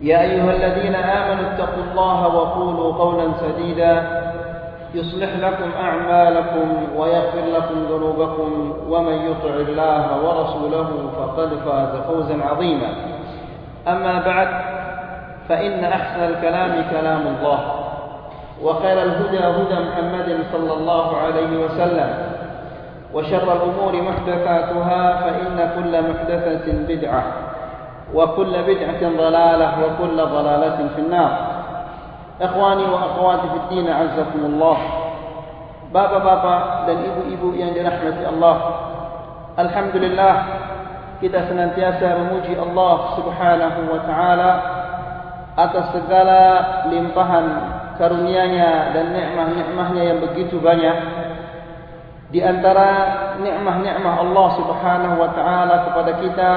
[0.00, 4.24] يا أيها الذين آمنوا اتقوا الله وقولوا قولا سديدا.
[4.94, 12.88] يصلح لكم أعمالكم ويغفر لكم ذنوبكم ومن يطع الله ورسوله فقد فاز فوزا عظيما.
[13.88, 14.48] أما بعد
[15.48, 17.58] فإن أحسن الكلام كلام الله
[18.62, 22.14] وخير الهدى هدى محمد صلى الله عليه وسلم
[23.14, 27.43] وشر الأمور محدثاتها فإن كل محدثة بدعة.
[28.14, 31.32] وكل بدعة ضلالة وكل ضلالة في النار
[32.40, 34.78] إخواني وأخواتي في الدين عزكم الله
[35.94, 38.56] Bapak-bapak dan ibu-ibu yang dirahmati Allah
[39.54, 40.34] Alhamdulillah
[41.22, 44.52] Kita senantiasa memuji Allah subhanahu wa ta'ala
[45.54, 46.42] Atas segala
[46.90, 47.46] limpahan
[47.94, 50.98] karunia-Nya dan nikmah-nikmahnya yang begitu banyak
[52.34, 52.90] Di antara
[53.38, 56.52] nikmah-nikmah Allah subhanahu wa ta'ala kepada kita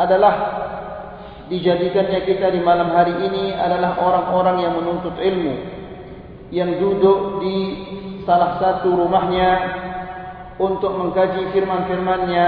[0.00, 0.34] adalah
[1.52, 5.54] dijadikannya kita di malam hari ini adalah orang-orang yang menuntut ilmu
[6.50, 7.56] yang duduk di
[8.24, 9.50] salah satu rumahnya
[10.58, 12.46] untuk mengkaji firman-firmannya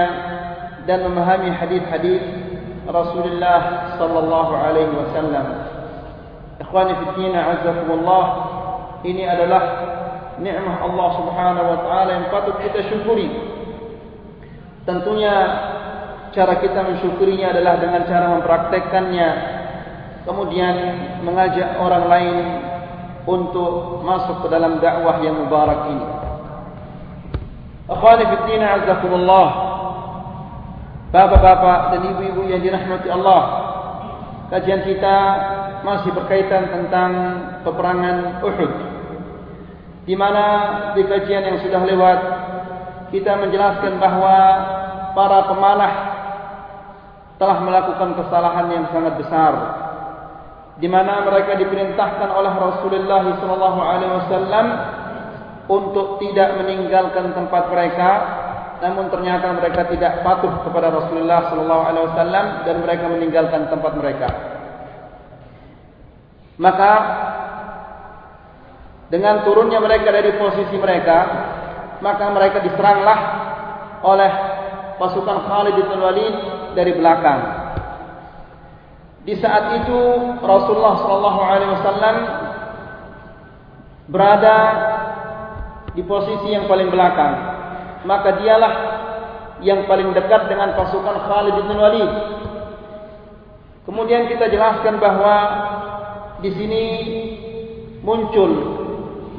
[0.85, 2.21] dan memahami hadis-hadis
[2.83, 5.47] Rasulullah sallallahu alaihi wasallam.
[6.59, 8.25] Ikhwani fi din azzakumullah
[9.07, 9.63] ini adalah
[10.37, 13.31] nikmat Allah Subhanahu wa taala yang patut kita syukuri.
[14.83, 15.35] Tentunya
[16.33, 19.29] cara kita mensyukurinya adalah dengan cara mempraktekkannya.
[20.23, 20.75] Kemudian
[21.23, 22.37] mengajak orang lain
[23.23, 26.07] untuk masuk ke dalam dakwah yang mubarak ini.
[27.87, 29.47] Akhwani fiddin azzakumullah
[31.11, 33.43] bapak-bapak dan ibu-ibu yang dirahmati Allah.
[34.49, 35.17] Kajian kita
[35.83, 37.11] masih berkaitan tentang
[37.67, 38.71] peperangan Uhud.
[40.03, 40.45] Di mana
[40.95, 42.19] di kajian yang sudah lewat
[43.11, 44.39] kita menjelaskan bahawa
[45.15, 46.12] para pemanah
[47.41, 49.53] telah melakukan kesalahan yang sangat besar
[50.77, 54.65] di mana mereka diperintahkan oleh Rasulullah sallallahu alaihi wasallam
[55.69, 58.11] untuk tidak meninggalkan tempat mereka
[58.83, 64.29] namun ternyata mereka tidak patuh kepada Rasulullah sallallahu alaihi wasallam dan mereka meninggalkan tempat mereka.
[66.59, 66.91] Maka
[69.07, 71.17] dengan turunnya mereka dari posisi mereka
[72.03, 73.19] maka mereka diseranglah
[74.03, 74.31] oleh
[74.99, 76.35] pasukan Khalid bin Walid
[76.75, 77.41] dari belakang.
[79.23, 79.99] Di saat itu
[80.43, 82.15] Rasulullah sallallahu alaihi wasallam
[84.11, 84.57] berada
[85.95, 87.33] di posisi yang paling belakang.
[88.03, 88.73] Maka dialah
[89.63, 92.11] yang paling dekat dengan pasukan Khalid bin Walid.
[93.87, 95.37] Kemudian kita jelaskan bahawa
[96.43, 96.83] di sini
[98.03, 98.51] muncul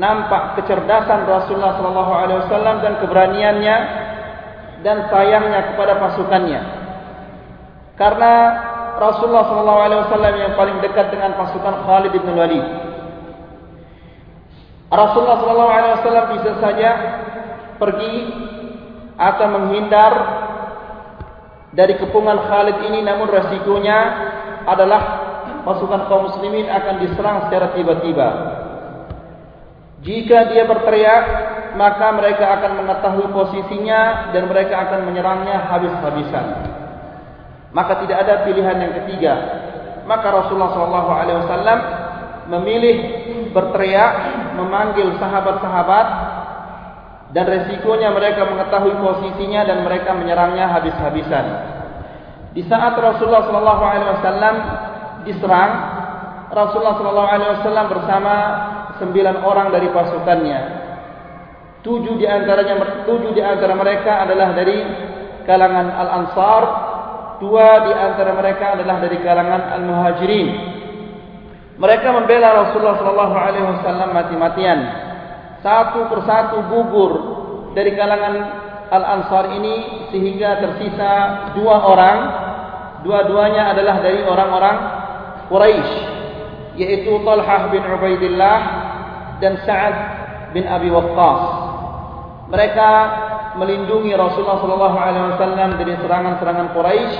[0.00, 3.76] nampak kecerdasan Rasulullah sallallahu alaihi wasallam dan keberaniannya
[4.80, 6.83] dan sayangnya kepada pasukannya.
[7.94, 8.32] Karena
[8.98, 12.66] Rasulullah SAW yang paling dekat dengan pasukan Khalid bin Walid.
[14.90, 15.38] Rasulullah
[16.02, 16.90] SAW bisa saja
[17.78, 18.14] pergi
[19.18, 20.12] atau menghindar
[21.74, 23.98] dari kepungan Khalid ini, namun resikonya
[24.62, 25.02] adalah
[25.66, 28.28] pasukan kaum muslimin akan diserang secara tiba-tiba.
[30.04, 31.24] Jika dia berteriak,
[31.74, 36.63] maka mereka akan mengetahui posisinya dan mereka akan menyerangnya habis-habisan.
[37.74, 39.34] Maka tidak ada pilihan yang ketiga.
[40.06, 41.80] Maka Rasulullah SAW
[42.46, 42.96] memilih
[43.50, 44.12] berteriak,
[44.54, 46.06] memanggil sahabat-sahabat
[47.34, 51.46] dan resikonya mereka mengetahui posisinya dan mereka menyerangnya habis-habisan.
[52.54, 54.56] Di saat Rasulullah SAW
[55.26, 55.72] diserang,
[56.54, 58.34] Rasulullah SAW bersama
[59.02, 60.60] sembilan orang dari pasukannya.
[61.82, 64.78] Tujuh di antaranya tujuh di antara mereka adalah dari
[65.42, 66.62] kalangan Al-Ansar,
[67.42, 70.48] dua di antara mereka adalah dari kalangan Al-Muhajirin.
[71.74, 74.78] Mereka membela Rasulullah sallallahu alaihi wasallam mati-matian.
[75.58, 77.12] Satu persatu gugur
[77.74, 78.34] dari kalangan
[78.94, 81.12] Al-Ansar ini sehingga tersisa
[81.58, 82.18] dua orang.
[83.04, 84.76] Dua-duanya adalah dari orang-orang
[85.52, 85.92] Quraisy,
[86.80, 88.60] yaitu Talhah bin Ubaidillah
[89.44, 89.96] dan Sa'ad
[90.56, 91.40] bin Abi Waqqas.
[92.48, 92.90] Mereka
[93.56, 97.18] melindungi Rasulullah sallallahu alaihi wasallam dari serangan-serangan Quraisy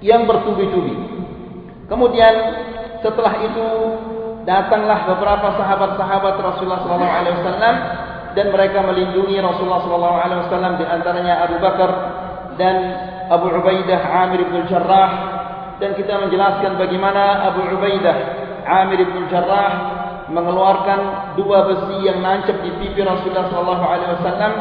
[0.00, 0.96] yang bertubi-tubi.
[1.90, 2.34] Kemudian
[3.02, 3.66] setelah itu
[4.46, 7.74] datanglah beberapa sahabat-sahabat Rasulullah sallallahu alaihi wasallam
[8.32, 11.90] dan mereka melindungi Rasulullah sallallahu alaihi wasallam di antaranya Abu Bakar
[12.56, 12.76] dan
[13.30, 15.10] Abu Ubaidah Amir bin Jarrah
[15.82, 18.16] dan kita menjelaskan bagaimana Abu Ubaidah
[18.64, 19.98] Amir bin Jarrah
[20.30, 24.52] mengeluarkan dua besi yang nancap di pipi Rasulullah sallallahu alaihi wasallam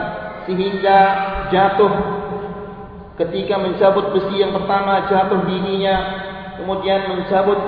[0.49, 0.99] sehingga
[1.53, 1.93] jatuh.
[3.21, 6.25] Ketika mencabut besi yang pertama jatuh giginya.
[6.57, 7.59] Kemudian mencabut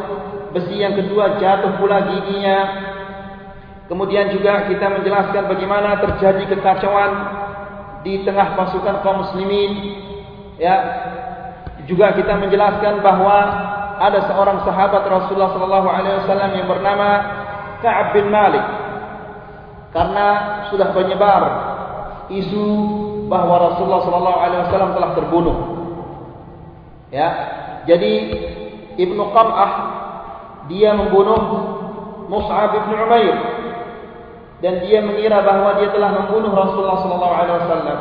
[0.57, 2.89] besi yang kedua jatuh pula giginya.
[3.86, 7.12] Kemudian juga kita menjelaskan bagaimana terjadi kekacauan
[8.01, 9.72] di tengah pasukan kaum muslimin.
[10.57, 10.75] Ya
[11.86, 13.38] juga kita menjelaskan bahawa
[14.01, 17.10] ada seorang sahabat Rasulullah sallallahu alaihi wasallam yang bernama
[17.83, 18.66] Ka'ab bin Malik.
[19.92, 20.28] Karena
[20.72, 21.70] sudah menyebar
[22.31, 22.66] isu
[23.28, 24.04] bahawa Rasulullah
[24.68, 25.57] wasallam telah terbunuh.
[27.12, 27.30] Ya.
[27.88, 28.12] Jadi
[29.00, 29.72] Ibnu Qam'ah
[30.69, 31.42] dia membunuh
[32.31, 33.36] Mus'ab bin Umair
[34.62, 38.00] dan dia mengira bahawa dia telah membunuh Rasulullah sallallahu alaihi wasallam.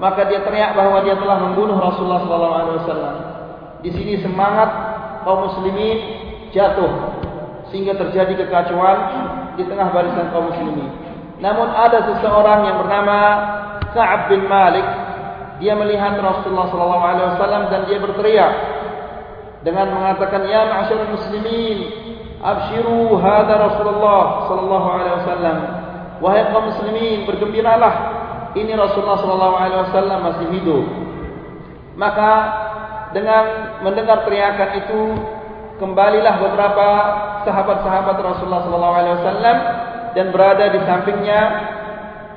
[0.00, 3.14] Maka dia teriak bahawa dia telah membunuh Rasulullah sallallahu alaihi wasallam.
[3.84, 4.70] Di sini semangat
[5.22, 5.98] kaum muslimin
[6.56, 6.88] jatuh
[7.68, 8.98] sehingga terjadi kekacauan
[9.60, 11.03] di tengah barisan kaum muslimin.
[11.44, 13.18] Namun ada seseorang yang bernama
[13.92, 14.86] Ka'ab bin Malik.
[15.60, 18.52] Dia melihat Rasulullah sallallahu alaihi wasallam dan dia berteriak
[19.64, 21.78] dengan mengatakan ya ma'syarul muslimin
[22.44, 25.56] abshiru hadha Rasulullah sallallahu alaihi wasallam
[26.20, 27.94] wahai kaum muslimin bergembiralah
[28.52, 30.84] ini Rasulullah sallallahu alaihi wasallam masih hidup
[31.96, 32.32] maka
[33.16, 33.44] dengan
[33.80, 35.00] mendengar teriakan itu
[35.80, 36.88] kembalilah beberapa
[37.48, 39.56] sahabat-sahabat Rasulullah sallallahu alaihi wasallam
[40.14, 41.40] dan berada di sampingnya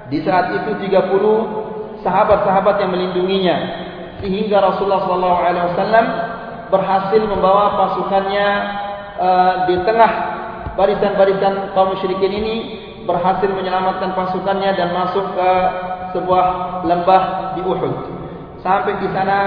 [0.09, 3.57] di saat itu 30 sahabat-sahabat yang melindunginya
[4.21, 6.05] sehingga Rasulullah wasallam
[6.73, 8.47] berhasil membawa pasukannya
[9.17, 10.11] uh, di tengah
[10.75, 12.55] barisan-barisan kaum musyrikin ini
[13.07, 15.51] berhasil menyelamatkan pasukannya dan masuk ke
[16.11, 16.45] sebuah
[16.83, 17.23] lembah
[17.55, 17.93] di Uhud.
[18.61, 19.39] Sampai di sana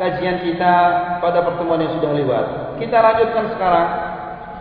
[0.00, 0.74] kajian kita
[1.20, 2.44] pada pertemuan yang sudah lewat.
[2.80, 3.88] Kita lanjutkan sekarang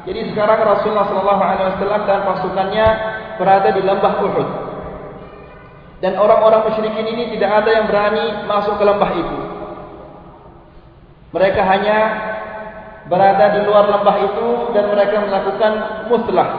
[0.05, 2.87] jadi sekarang Rasulullah wasallam dan pasukannya
[3.41, 4.49] berada di lembah Uhud.
[5.97, 9.37] Dan orang-orang musyrikin ini tidak ada yang berani masuk ke lembah itu.
[11.33, 11.97] Mereka hanya
[13.09, 14.47] berada di luar lembah itu
[14.77, 15.73] dan mereka melakukan
[16.13, 16.49] muslah.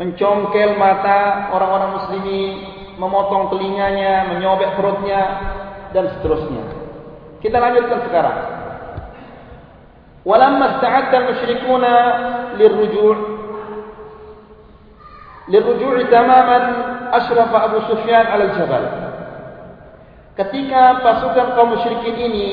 [0.00, 2.52] Mencongkel mata orang-orang muslimin,
[2.96, 5.20] memotong telinganya, menyobek perutnya
[5.92, 6.64] dan seterusnya.
[7.44, 8.57] Kita lanjutkan sekarang.
[10.27, 11.85] ولما استعد المشركون
[12.59, 13.15] للرجوع
[15.47, 16.59] للرجوع تماما
[17.13, 18.83] أشرف أبو سفيان على الجبل
[20.33, 22.47] ketika pasukan kaum musyrikin ini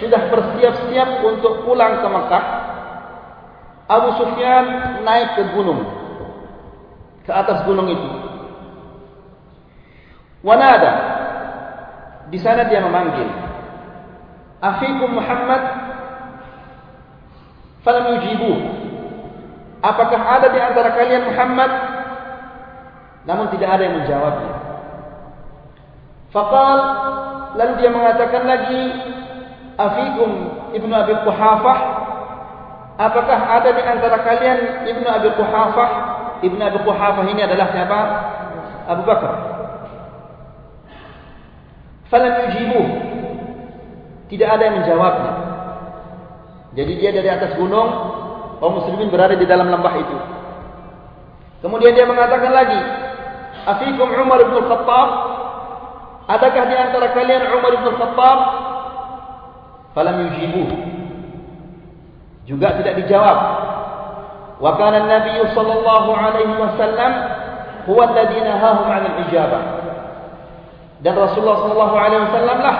[0.00, 2.44] sudah bersiap-siap untuk pulang ke Mekah
[3.84, 4.64] Abu Sufyan
[5.04, 5.84] naik ke gunung
[7.28, 8.10] ke atas gunung itu
[10.40, 10.92] wanada
[12.32, 13.28] di sana dia memanggil
[14.64, 15.77] Afikum Muhammad
[17.89, 18.53] falam yujibu.
[19.81, 21.71] Apakah ada di antara kalian Muhammad?
[23.25, 24.53] Namun tidak ada yang menjawabnya.
[26.29, 26.79] Faqal
[27.57, 28.81] lalu dia mengatakan lagi
[29.73, 30.29] afikum
[30.77, 31.79] ibnu abi quhafah?
[32.99, 35.89] Apakah ada di antara kalian ibnu abi quhafah?
[36.45, 37.99] Ibnu abi quhafah ini adalah siapa?
[38.85, 39.33] Abu Bakar.
[42.13, 42.81] Falam yujibu.
[44.29, 45.48] Tidak ada yang menjawabnya
[46.77, 47.89] jadi dia dari atas gunung,
[48.61, 50.17] kaum muslimin berada di dalam lembah itu.
[51.65, 52.79] Kemudian dia mengatakan lagi,
[53.65, 55.09] "Afikum Umar bin Khattab?
[56.29, 58.37] Adakah di antara kalian Umar bin Khattab?"
[59.97, 60.63] Falam yujibu.
[62.45, 63.37] Juga tidak dijawab.
[64.61, 67.11] Wa kana an-nabiy sallallahu alaihi wasallam
[67.89, 69.63] huwa alladhi nahahum 'an al-ijabah.
[71.01, 72.77] Dan Rasulullah sallallahu alaihi wasallam lah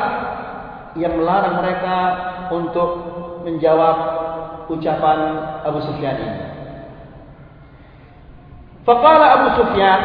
[1.00, 1.96] yang melarang mereka
[2.51, 3.09] untuk
[3.50, 3.98] menjawab
[4.70, 5.20] ucapan
[5.65, 6.39] Abu Sufyan ini.
[8.86, 10.00] Faqala Abu Sufyan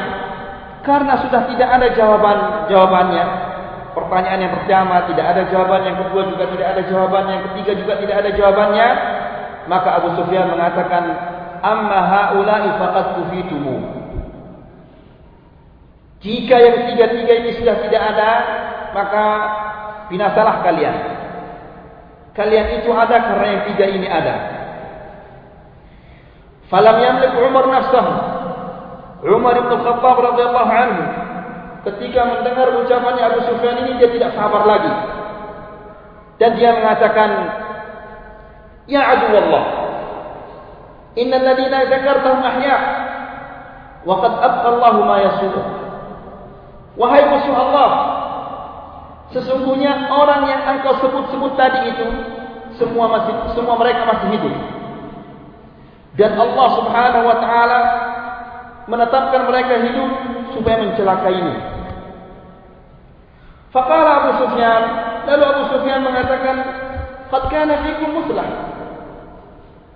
[0.85, 3.25] karena sudah tidak ada jawaban jawabannya,
[3.93, 7.93] pertanyaan yang pertama tidak ada jawaban, yang kedua juga tidak ada jawaban, yang ketiga juga
[8.01, 8.89] tidak ada jawabannya,
[9.65, 11.05] Maka Abu Sufyan mengatakan,
[11.65, 13.77] "Amma haula'i faqad kufitumu."
[16.21, 18.31] Jika yang tiga-tiga ini sudah tidak ada,
[18.97, 19.25] maka
[20.09, 20.97] binasalah kalian.
[22.35, 24.35] Kalian itu ada karena yang tiga ini ada.
[26.67, 28.15] Falam yamlik Umar nafsahu.
[29.25, 31.05] Umar bin Khattab radhiyallahu anhu
[31.87, 34.93] ketika mendengar ucapannya Abu Sufyan ini dia tidak sabar lagi.
[36.43, 37.31] Dan dia mengatakan,
[38.91, 39.65] "Ya adu Allah,
[41.15, 42.77] innal ladina dzakartahum ahya
[44.03, 45.55] wa qad abqa Allah ma yasur."
[46.99, 47.91] Wahai musuh Allah,
[49.35, 52.07] sesungguhnya orang yang engkau sebut-sebut tadi itu
[52.79, 54.55] semua masih semua mereka masih hidup.
[56.15, 57.81] Dan Allah Subhanahu wa taala
[58.87, 60.11] menetapkan mereka hidup
[60.55, 61.57] supaya mencelakainya.
[63.75, 64.83] Faqala Abu Sufyan,
[65.27, 66.57] lalu Abu Sufyan mengatakan,
[67.27, 68.47] "Qad kana fikum muslah."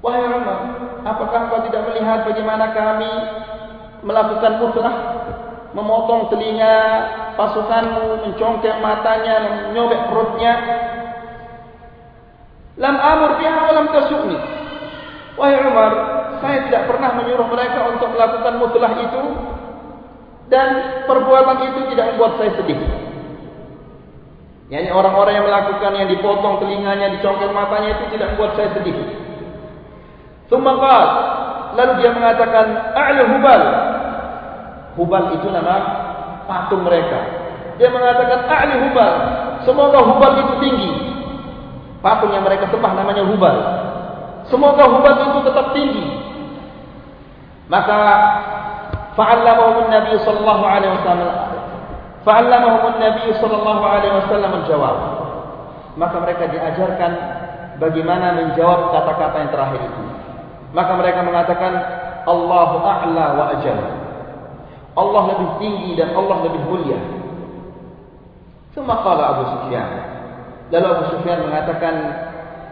[0.03, 0.59] Wahai Umar,
[1.07, 3.13] apakah kau tidak melihat bagaimana kami
[4.03, 4.95] melakukan muslah?
[5.79, 6.77] Memotong telinga
[7.39, 9.35] pasukanmu, mencongkel matanya,
[9.71, 10.53] menyobek perutnya.
[12.83, 14.39] Lam amur biha wa lam tasukni.
[15.39, 15.93] Wahai Umar,
[16.43, 19.23] saya tidak pernah menyuruh mereka untuk melakukan muslah itu
[20.51, 20.69] dan
[21.07, 22.81] perbuatan itu tidak membuat saya sedih.
[24.69, 28.97] Yani orang-orang yang melakukan yang dipotong telinganya, dicongkel matanya itu tidak membuat saya sedih.
[30.51, 31.09] Thumma qala,
[31.77, 33.63] lalu dia mengatakan, "A'la hubal."
[34.99, 35.75] Hubal itu nama
[36.51, 37.19] patung mereka.
[37.79, 39.15] Dia mengatakan, "A'la hubal."
[39.63, 40.91] Semoga hubal itu tinggi.
[42.03, 43.57] Patung yang mereka sembah namanya hubal.
[44.51, 46.07] Semoga hubal itu tetap tinggi.
[47.69, 47.99] Maka
[49.13, 51.33] fa'allamahum Nabi sallallahu alaihi wasallam
[52.25, 54.97] fa'allamahum Nabi sallallahu alaihi wasallam menjawab.
[55.99, 57.13] Maka mereka diajarkan
[57.77, 60.05] bagaimana menjawab kata-kata yang terakhir itu.
[60.73, 61.73] Maka mereka mengatakan
[62.25, 63.79] Allahu a'la wa ajal.
[64.99, 66.99] Allah lebih tinggi dan Allah lebih mulia.
[68.79, 69.91] Qala Abu Sufyan.
[70.71, 71.95] Lalu Abu Sufyan mengatakan,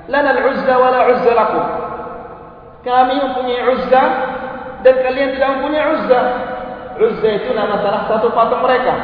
[0.07, 1.65] "Lana al-'uzza wa la 'uzza lakum."
[2.87, 4.03] Kami mempunyai uzza
[4.87, 6.21] dan kalian tidak mempunyai uzza.
[6.97, 8.95] Uzza itu nama salah satu patung mereka.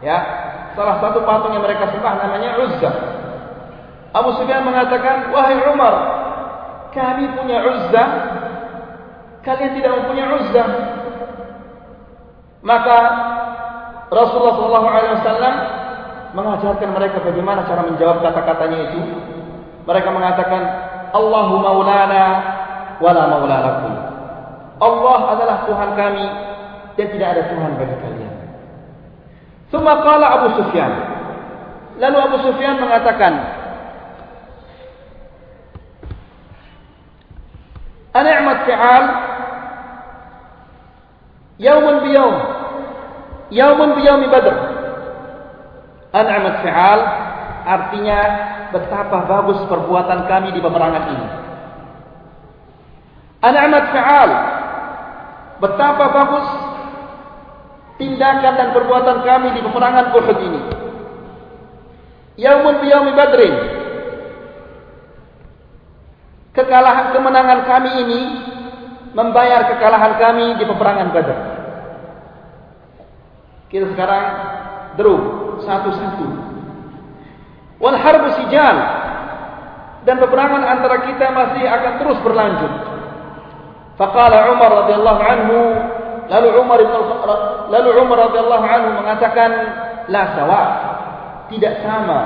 [0.00, 0.18] Ya,
[0.78, 2.90] salah satu patung yang mereka sembah namanya Uzza.
[4.14, 5.94] Abu Sufyan mengatakan, "Wahai Umar,
[6.94, 8.04] kami punya Uzza,
[9.42, 10.64] kalian tidak mempunyai Uzza."
[12.62, 12.98] Maka
[14.10, 15.54] Rasulullah wasallam
[16.32, 19.00] mengajarkan mereka bagaimana cara menjawab kata-katanya itu.
[19.88, 20.62] Mereka mengatakan,
[21.16, 22.24] "Allahu maulana
[23.00, 23.94] wala maula lakum."
[24.78, 26.26] Allah adalah Tuhan kami
[26.98, 28.34] dan tidak ada Tuhan bagi kalian.
[29.68, 30.92] Suma qala Abu Sufyan.
[31.98, 33.32] Lalu Abu Sufyan mengatakan,
[38.14, 39.27] "An'amat fi'al
[41.58, 42.36] yawman bi yawm.
[43.52, 44.56] Yawman bi yawmi Badr."
[46.08, 47.00] An'amat fi'al
[47.68, 48.20] artinya
[48.72, 51.28] betapa bagus perbuatan kami di peperangan ini.
[53.44, 54.30] An'amat fi'al
[55.60, 56.46] betapa bagus
[57.98, 60.60] tindakan dan perbuatan kami di peperangan Uhud ini.
[62.38, 63.54] Yaumun biyaumi Badrin.
[66.54, 68.20] Kekalahan kemenangan kami ini
[69.12, 71.38] membayar kekalahan kami di peperangan Badr.
[73.68, 74.24] Kita sekarang
[74.96, 75.24] derung
[75.62, 76.26] satu-satu.
[77.78, 78.76] Wal harbu sijal
[80.02, 82.72] dan peperangan antara kita masih akan terus berlanjut.
[84.00, 85.58] Faqala Umar radhiyallahu anhu
[86.28, 86.92] lalu Umar bin
[87.72, 89.50] lalu Umar radhiyallahu anhu mengatakan
[90.06, 90.62] la sawa
[91.48, 92.20] tidak sama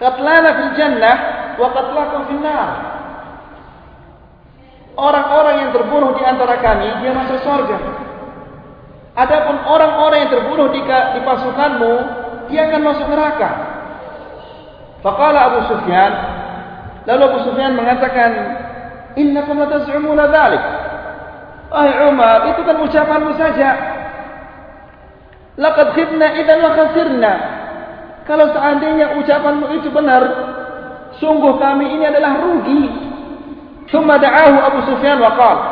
[0.00, 1.16] qatlana fil jannah
[1.60, 2.68] wa qatlakum fil nar
[4.98, 7.78] orang-orang yang terbunuh di antara kami dia masuk surga.
[9.14, 11.92] Adapun orang-orang yang terbunuh di, di pasukanmu
[12.50, 13.50] dia akan masuk neraka.
[14.98, 16.12] Faqala Abu Sufyan
[17.06, 18.30] lalu Abu Sufyan mengatakan
[19.14, 20.62] innakum taz'umuna dhalik.
[21.70, 23.70] Wahai Umar itu kan ucapanmu saja.
[25.58, 27.32] Laqad khibna idzan wa khasirna.
[28.26, 30.22] Kalau seandainya ucapanmu itu benar
[31.18, 33.07] sungguh kami ini adalah rugi
[33.88, 35.64] Thumma da'ahu Abu Sufyan wa qala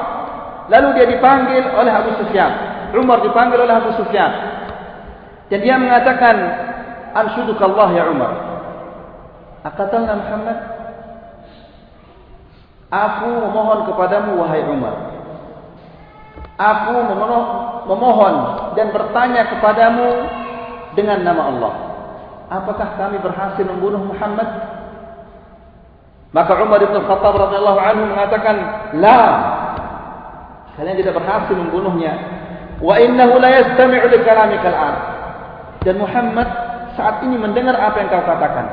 [0.67, 2.51] lalu dia dipanggil oleh Abu Sufyan
[2.97, 4.33] Umar dipanggil oleh Abu Sufyan
[5.47, 6.35] dan dia mengatakan
[7.15, 8.33] anshudukallah ya Umar
[9.63, 10.59] akatalna Muhammad
[12.87, 14.95] Aku memohon kepadamu wahai Umar.
[16.57, 16.95] Aku
[17.91, 18.35] memohon
[18.79, 20.09] dan bertanya kepadamu
[20.95, 21.75] dengan nama Allah.
[22.47, 24.76] Apakah kami berhasil membunuh Muhammad?
[26.37, 28.57] Maka Umar bin Khattab radhiyallahu anhu mengatakan,
[29.01, 29.21] "La.
[30.77, 32.13] Kalian tidak berhasil membunuhnya.
[32.85, 34.97] Wa innahu la yastami'u li kalamika al
[35.81, 36.45] Dan Muhammad
[36.93, 38.67] saat ini mendengar apa yang kau katakan.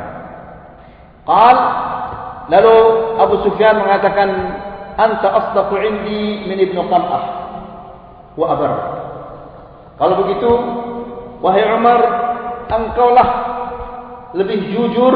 [1.23, 1.57] Qal
[2.51, 2.75] Lalu
[3.23, 4.29] Abu Sufyan mengatakan,
[4.99, 7.23] "Anta asdaqu 'indi min Ibnu Qam'ah
[8.35, 8.71] wa abar."
[9.95, 10.51] Kalau begitu,
[11.39, 11.99] wahai Umar,
[12.67, 13.27] engkaulah
[14.35, 15.15] lebih jujur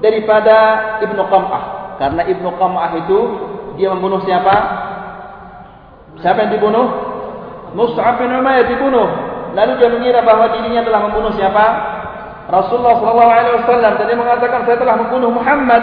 [0.00, 0.56] daripada
[1.04, 1.64] Ibnu Qam'ah.
[1.96, 3.18] Karena Ibnu Qam'ah itu
[3.80, 4.56] dia membunuh siapa?
[6.20, 6.86] Siapa yang dibunuh?
[7.76, 9.08] Mus'ab bin Umayyah dibunuh.
[9.52, 11.66] Lalu dia mengira bahawa dirinya telah membunuh siapa?
[12.46, 15.82] Rasulullah sallallahu alaihi wasallam dia mengatakan saya telah membunuh Muhammad.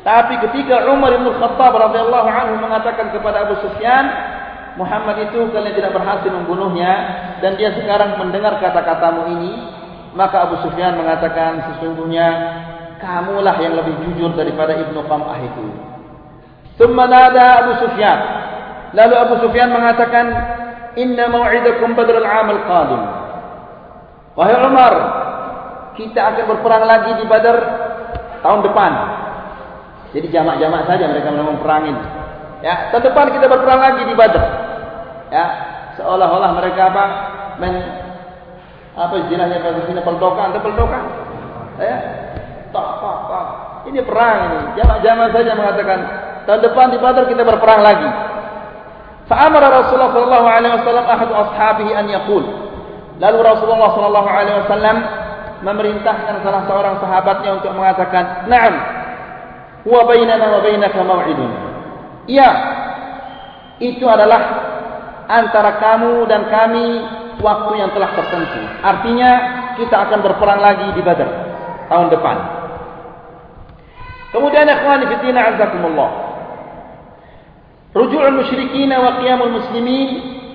[0.00, 4.08] Tapi ketika Umar bin Khattab radhiyallahu anhu mengatakan kepada Abu Sufyan,
[4.80, 6.92] Muhammad itu kalian tidak berhasil membunuhnya
[7.44, 9.52] dan dia sekarang mendengar kata-katamu ini,
[10.16, 12.28] maka Abu Sufyan mengatakan sesungguhnya
[13.00, 15.64] kamulah yang lebih jujur daripada Ibnu Qam'ah itu.
[16.76, 18.18] Thumma nada Abu Sufyan.
[18.96, 20.26] Lalu Abu Sufyan mengatakan,
[20.96, 23.02] "Inna mau'idakum Badr al-'am al-qadim."
[24.38, 24.94] Wahai Umar,
[25.98, 27.56] kita akan berperang lagi di Badar
[28.40, 28.92] tahun depan.
[30.16, 31.96] Jadi jamak-jamak saja mereka memang perangin.
[32.64, 34.44] Ya, tahun depan kita berperang lagi di Badar.
[35.28, 35.44] Ya,
[36.00, 37.04] seolah-olah mereka apa?
[37.60, 37.74] Men
[38.96, 41.04] apa istilahnya kalau sini peldokan, ada peldokan.
[41.78, 41.96] Ya,
[43.90, 44.58] Ini perang ini.
[44.78, 45.98] Jamak-jamak saja mengatakan
[46.46, 48.08] tahun depan di Badar kita berperang lagi.
[49.30, 52.44] Fa'amara Rasulullah sallallahu alaihi wasallam ahadu ashabihi an yaqul.
[53.22, 54.96] Lalu Rasulullah sallallahu alaihi wasallam
[55.60, 58.74] memerintahkan salah seorang sahabatnya untuk mengatakan, "Na'am,
[59.84, 61.50] huwa bainana wa bainaka maw'idun.
[62.28, 62.50] Iya.
[63.80, 64.40] Itu adalah
[65.24, 66.86] antara kamu dan kami
[67.40, 68.60] waktu yang telah tertentu.
[68.84, 69.30] Artinya
[69.80, 71.30] kita akan berperang lagi di Badar
[71.88, 72.59] tahun depan.
[74.30, 76.10] Kemudian ikhwani fi din azakumullah.
[77.90, 80.08] Ruju'ul musyrikin wa qiyamul muslimin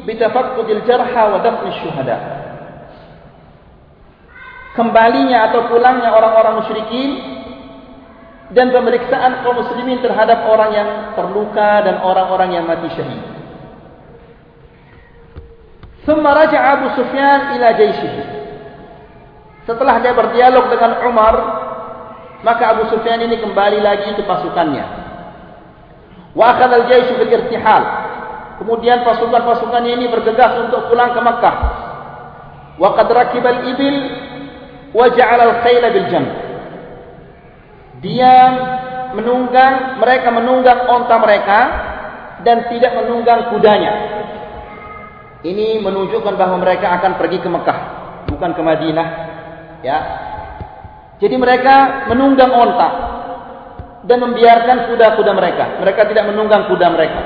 [0.08, 2.18] bitafaqqudil jarha wa dafn syuhada.
[4.80, 7.10] Kembalinya atau pulangnya orang-orang musyrikin
[8.56, 13.24] dan pemeriksaan kaum muslimin terhadap orang yang terluka dan orang-orang yang mati syahid.
[16.06, 18.24] Thumma raja'a Abu Sufyan ila jayshihi.
[19.66, 21.64] Setelah dia berdialog dengan Umar,
[22.46, 24.86] maka Abu Sufyan ini kembali lagi ke pasukannya.
[26.38, 27.84] Wa akhadha al-jaysh bil irtihal.
[28.62, 31.56] Kemudian pasukan-pasukannya ini bergegas untuk pulang ke Makkah.
[32.78, 33.98] Wa qad rakiba al-ibil
[34.94, 36.46] wa ja'ala al-khayla bil jamb
[38.06, 38.34] dia
[39.18, 41.60] menunggang mereka menunggang onta mereka
[42.46, 43.94] dan tidak menunggang kudanya.
[45.46, 47.80] Ini menunjukkan bahawa mereka akan pergi ke Mekah,
[48.30, 49.08] bukan ke Madinah.
[49.86, 49.98] Ya.
[51.19, 52.89] Jadi mereka menunggang onta
[54.04, 55.65] dan membiarkan kuda-kuda mereka.
[55.80, 57.21] Mereka tidak menunggang kuda mereka.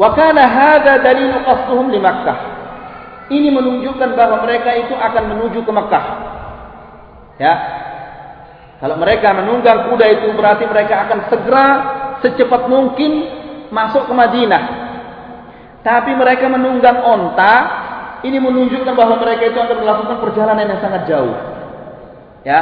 [0.00, 2.38] Wa kana hadza dalilu qasduhum li Makkah.
[3.30, 6.04] Ini menunjukkan bahawa mereka itu akan menuju ke Mekah.
[7.38, 7.54] Ya,
[8.80, 11.66] kalau mereka menunggang kuda itu berarti mereka akan segera
[12.24, 13.28] secepat mungkin
[13.68, 14.64] masuk ke Madinah.
[15.84, 17.54] Tapi mereka menunggang onta,
[18.24, 21.59] ini menunjukkan bahawa mereka itu akan melakukan perjalanan yang sangat jauh.
[22.44, 22.60] Ya.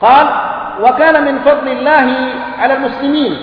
[0.00, 0.26] Qal
[0.80, 2.20] wa kana min fadlillahi
[2.58, 3.34] 'ala al-muslimin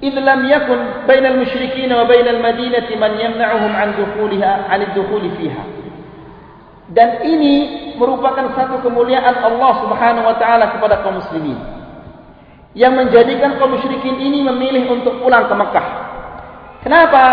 [0.00, 3.90] id lam yakun bainal musyrikin wa bainal madinati man yamna'uhum 'an
[5.36, 5.64] fiha.
[6.90, 7.54] Dan ini
[7.94, 11.54] merupakan satu kemuliaan Allah Subhanahu wa taala kepada kaum muslimin.
[12.74, 15.86] Yang menjadikan kaum musyrikin ini memilih untuk pulang ke Mekah.
[16.82, 17.24] Kenapa?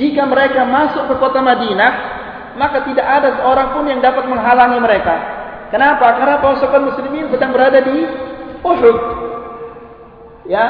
[0.00, 2.17] Jika mereka masuk ke kota Madinah,
[2.58, 5.14] maka tidak ada seorang pun yang dapat menghalangi mereka.
[5.70, 6.18] Kenapa?
[6.18, 7.96] Karena pasukan muslimin sedang berada di
[8.66, 8.96] Uhud.
[10.50, 10.64] Ya.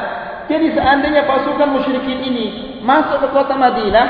[0.49, 2.47] Jadi seandainya pasukan musyrikin ini
[2.81, 4.07] masuk ke kota Madinah,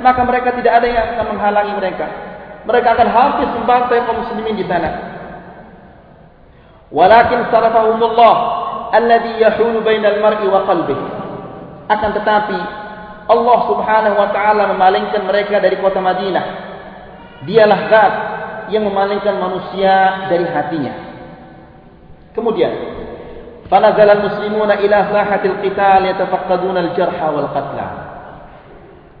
[0.00, 2.06] maka mereka tidak ada yang akan menghalangi mereka
[2.62, 4.90] mereka akan habis membantai kaum muslimin di sana.
[6.92, 8.34] Walakin sarafahumullah
[8.92, 11.06] alladhi yahulu bainal mar'i wa qalbihi.
[11.90, 12.58] Akan tetapi
[13.26, 16.71] Allah Subhanahu wa taala memalingkan mereka dari kota Madinah.
[17.45, 18.13] Dialah zat
[18.73, 20.93] yang memalingkan manusia dari hatinya.
[22.33, 22.97] Kemudian
[23.67, 27.79] فنزل المسلمون إلى ساحة القتال يتفقدون الجرح والقتل.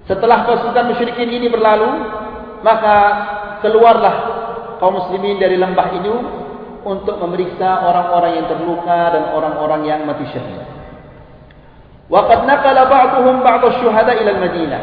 [0.07, 1.91] Setelah pasukan musyrikin ini berlalu,
[2.63, 2.95] maka
[3.59, 4.15] keluarlah
[4.79, 6.11] kaum muslimin dari lembah ini
[6.87, 10.63] untuk memeriksa orang-orang yang terluka dan orang-orang yang mati syahid.
[12.07, 14.81] Waqad naqala ba'dhum ba'd asy-syuhada ila al-Madinah.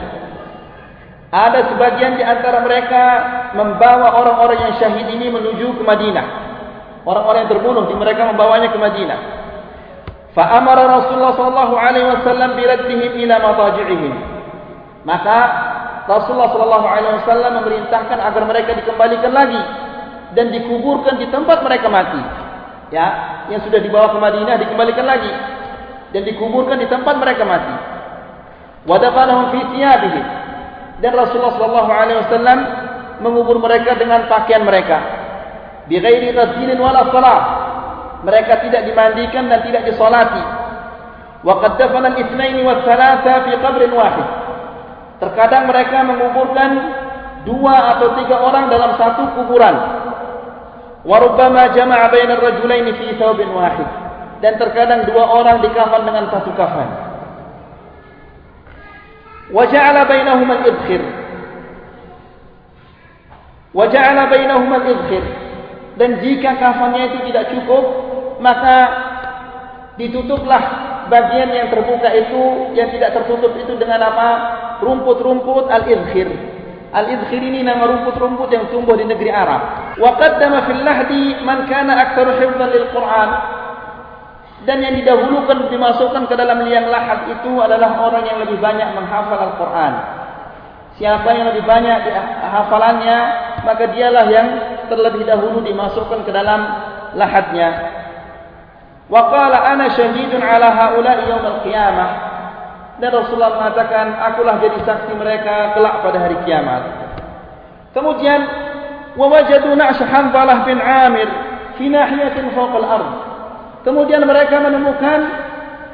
[1.29, 3.03] Ada sebagian di antara mereka
[3.53, 6.49] membawa orang-orang yang syahid ini menuju ke Madinah.
[6.99, 9.19] orang-orang yang terbunuh di mereka membawanya ke Madinah.
[10.35, 14.13] Fa amara Rasulullah sallallahu alaihi wasallam bi raddihim ila mataji'ihim.
[15.07, 15.37] Maka
[16.05, 19.61] Rasulullah sallallahu alaihi wasallam memerintahkan agar mereka dikembalikan lagi
[20.37, 22.21] dan dikuburkan di tempat mereka mati.
[22.89, 23.07] Ya,
[23.53, 25.29] yang sudah dibawa ke Madinah dikembalikan lagi
[26.13, 27.75] dan dikuburkan di tempat mereka mati.
[28.85, 30.38] Wa dafalahum fi thiyabihim.
[30.99, 31.55] Dan Rasulullah
[32.27, 32.59] wasallam
[33.23, 34.99] mengubur mereka dengan pakaian mereka.
[35.87, 37.43] Bi ghairi ghassilin wala salat.
[38.19, 40.43] Mereka tidak dimandikan dan tidak disolati.
[41.39, 44.27] Wa qad dafana al-ithnain wa thalatha fi qabr wahid.
[45.23, 46.71] Terkadang mereka menguburkan
[47.47, 49.75] dua atau tiga orang dalam satu kuburan.
[51.07, 53.87] Warubbama jama'a baina ar-rajulain fi thawbin wahid.
[54.43, 57.08] Dan terkadang dua orang dikafan dengan satu kafan.
[59.51, 61.01] Bainahuma al-idkhir.
[63.73, 65.23] Wa ja'ala bainahuma al-idkhir.
[65.97, 67.83] Dan jika kafannya itu tidak cukup,
[68.39, 68.77] maka
[69.99, 70.63] ditutuplah
[71.11, 74.29] bagian yang terbuka itu yang tidak tertutup itu dengan apa?
[74.79, 76.29] Rumput-rumput al-idkhir.
[76.89, 79.93] Al-idkhir ini nama rumput-rumput yang tumbuh di negeri Arab.
[80.01, 83.29] Wa qaddama fil lahdi man kana aktsaru hifdhan lil Qur'an.
[84.67, 89.39] Dan yang didahulukan dimasukkan ke dalam liang lahat itu adalah orang yang lebih banyak menghafal
[89.39, 89.93] Al-Qur'an.
[90.99, 92.11] Siapa yang lebih banyak
[92.43, 93.17] hafalannya,
[93.63, 94.47] maka dialah yang
[94.91, 96.59] terlebih dahulu dimasukkan ke dalam
[97.15, 97.69] lahatnya.
[99.07, 102.11] Wa qala ana syahidun ala haula'i yaum al-qiyamah.
[102.99, 106.83] Dan Rasulullah mengatakan, akulah jadi saksi mereka kelak pada hari kiamat.
[107.95, 108.43] Kemudian,
[109.15, 111.31] wajadu na'sy Hanzalah bin Amir
[111.79, 113.28] fi nahiyatin fawqal ard.
[113.89, 115.19] Kemudian mereka menemukan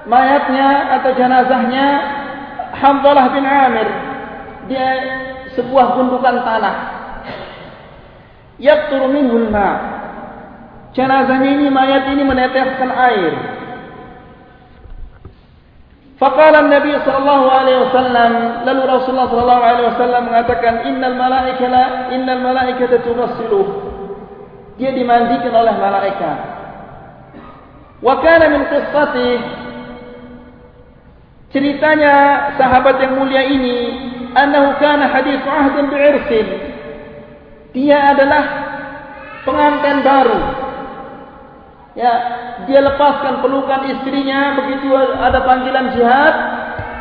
[0.03, 1.87] mayatnya atau jenazahnya
[2.75, 3.87] Hamzah bin Amir
[4.67, 4.75] di
[5.55, 6.75] sebuah gundukan tanah.
[8.59, 9.95] Yaktur minhul ma.
[10.91, 13.31] Jenazah ini mayat ini meneteskan air.
[16.19, 18.31] Faqala Nabi sallallahu alaihi wasallam,
[18.67, 23.67] lalu Rasulullah sallallahu alaihi wasallam mengatakan, "Innal malaikata la innal malaikata tughassiluh."
[24.75, 26.54] Dia dimandikan oleh malaikat
[28.05, 29.31] wa kana min qissati.
[31.49, 32.13] Ceritanya
[32.59, 33.77] sahabat yang mulia ini
[34.37, 36.47] annahu kana hadis ahdin bi'irsin.
[37.73, 38.43] Dia adalah
[39.41, 40.41] pengantin baru.
[41.95, 42.13] Ya
[42.67, 46.35] dia lepaskan pelukan istrinya begitu ada panggilan jihad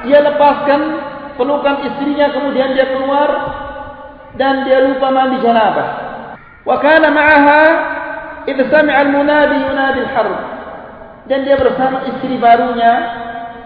[0.07, 0.81] dia lepaskan
[1.35, 3.31] pelukan istrinya kemudian dia keluar
[4.39, 5.89] dan dia lupa mandi janabah.
[6.63, 7.63] Wa kana ma'aha
[8.47, 10.54] id sami'a al-munadi yunadi al-harb
[11.25, 12.93] dan dia bersama istri barunya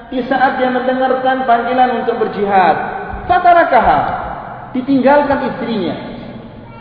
[0.08, 2.76] di saat dia mendengarkan panggilan untuk berjihad.
[3.28, 4.00] Fatarakaha
[4.72, 5.96] ditinggalkan istrinya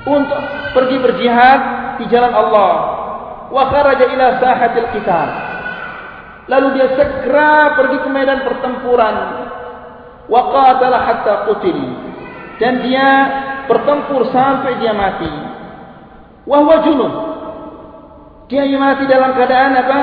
[0.07, 0.39] untuk
[0.71, 1.59] pergi berjihad
[1.99, 2.73] di jalan Allah.
[3.51, 5.29] Wa kharaja ila sahatil qital.
[6.47, 9.15] Lalu dia segera pergi ke medan pertempuran.
[10.27, 11.79] Wa qatala hatta qutil
[12.57, 13.09] dan dia
[13.65, 15.31] bertempur sampai dia mati.
[16.47, 17.13] Wa huwa junub.
[18.47, 19.99] Dia mati dalam keadaan apa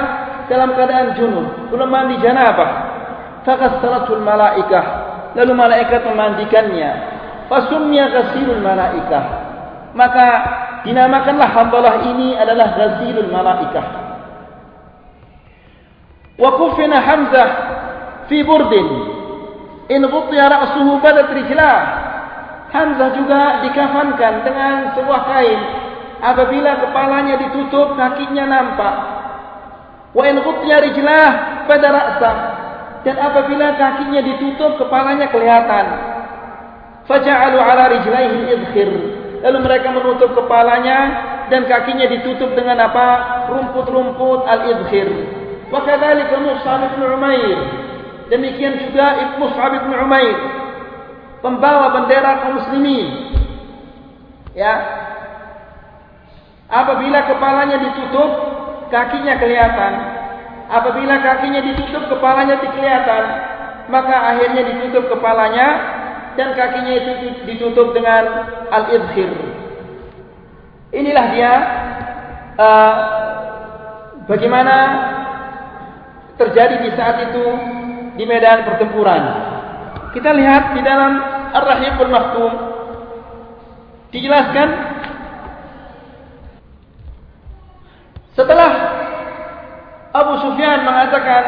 [0.50, 1.72] dalam keadaan junub.
[1.72, 2.94] Belum mandi janabah
[3.44, 4.84] faqassaratul malaikah.
[5.36, 6.90] Lalu malaikat memandikannya.
[7.46, 9.24] Fasummiya ghasilul malaikah.
[9.94, 10.26] Maka
[10.82, 13.86] dinamakanlah hambalah ini adalah ghazilul malaikah.
[16.34, 17.48] Wa kufina hamzah
[18.26, 18.88] fi burdin.
[19.92, 21.78] In ghutiya ra'suhu badat rijlah
[22.72, 25.60] hamzah juga dikafankan dengan sebuah kain.
[26.24, 29.13] Apabila kepalanya ditutup kakinya nampak
[30.14, 31.30] wa in ghutiya rijlah
[31.66, 32.32] pada ra'sa
[33.04, 35.86] dan apabila kakinya ditutup kepalanya kelihatan
[37.04, 38.90] faja'alu ala rijlaihi idkhir
[39.44, 40.98] Lalu mereka menutup kepalanya
[41.52, 43.08] dan kakinya ditutup dengan apa?
[43.52, 45.04] Rumput-rumput al-idkhir.
[45.68, 47.58] Wa kadzalika Mus'ab bin Umair.
[48.32, 50.36] Demikian juga Ibnu Mus'ab bin Umair.
[51.44, 53.36] Pembawa bendera kaum muslimin.
[54.56, 54.74] Ya.
[56.72, 58.30] Apabila kepalanya ditutup,
[58.94, 59.92] kakinya kelihatan.
[60.70, 63.24] Apabila kakinya ditutup, kepalanya kelihatan.
[63.90, 65.66] Maka akhirnya ditutup kepalanya
[66.38, 67.10] dan kakinya itu
[67.44, 69.30] ditutup dengan al-idkhir.
[70.94, 71.52] Inilah dia
[72.54, 72.94] uh,
[74.30, 74.76] bagaimana
[76.38, 77.44] terjadi di saat itu
[78.14, 79.22] di medan pertempuran.
[80.14, 81.12] Kita lihat di dalam
[81.54, 82.52] Ar-Rahimul Maktum
[84.14, 84.68] dijelaskan
[88.34, 88.70] setelah
[90.74, 91.44] Sufyan mengatakan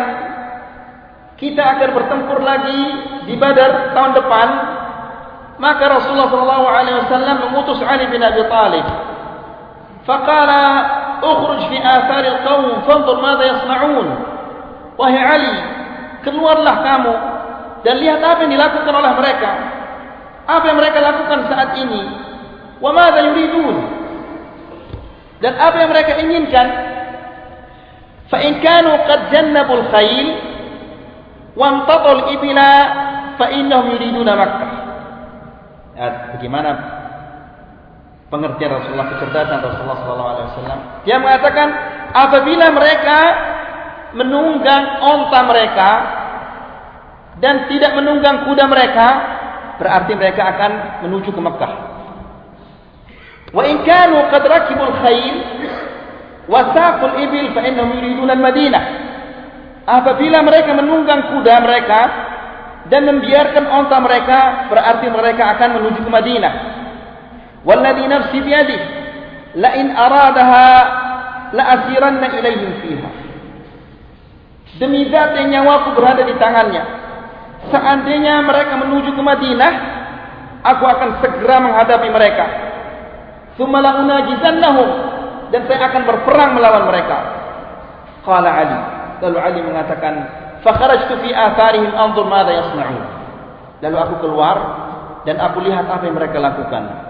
[1.35, 2.83] kita akan bertempur lagi
[3.27, 4.49] di Badar tahun depan.
[5.59, 8.87] Maka Rasulullah wasallam mengutus Ali bin Abi Thalib
[10.07, 10.62] faqala
[11.19, 14.09] ukhruj fi athari al-qawm fanzur madha yasna'un
[14.95, 15.57] wahai Ali
[16.23, 17.15] keluarlah kamu
[17.83, 19.51] dan lihat apa yang dilakukan oleh mereka.
[20.47, 22.03] Apa yang mereka lakukan saat ini?
[22.79, 23.77] Wa madha yuridun?
[25.43, 26.95] Dan apa yang mereka inginkan
[29.31, 30.27] jannabul khayl
[31.57, 32.71] wa antaqul ibla
[33.37, 34.71] fa innahum yuriduna makkah
[35.97, 36.71] ya, bagaimana
[38.29, 40.81] pengertian Rasulullah kecerdasan Rasulullah sallallahu alaihi wasallam?
[41.07, 41.69] Dia mengatakan
[42.11, 43.19] apabila mereka
[44.17, 45.91] menunggang onta mereka
[47.39, 49.09] dan tidak menunggang kuda mereka
[49.77, 50.73] berarti mereka akan
[51.05, 51.73] menuju ke Mekah.
[53.53, 55.35] Wa in kanu qad rakibul khayl
[56.46, 58.85] wasaqul ibil fa innahum yuridun al-madinah.
[59.87, 62.00] Apabila mereka menunggang kuda mereka
[62.90, 66.54] dan membiarkan onta mereka berarti mereka akan menuju ke Madinah.
[67.62, 68.80] Walladhi nafsi biyadih
[69.59, 70.66] la in aradaha
[71.54, 73.11] la asiranna ilaihim fiha.
[74.82, 76.82] Demi zat yang nyawaku berada di tangannya
[77.70, 79.72] seandainya mereka menuju ke Madinah
[80.62, 82.46] aku akan segera menghadapi mereka.
[83.54, 84.88] Thumma la unajizannahum
[85.54, 87.18] dan saya akan berperang melawan mereka
[88.22, 88.78] qala ali
[89.22, 90.14] lalu ali mengatakan
[90.61, 93.04] fa kharajtu fi atharihim anzur madza yasna'un
[93.82, 94.56] lalu aku keluar
[95.26, 97.06] dan aku lihat apa yang mereka lakukan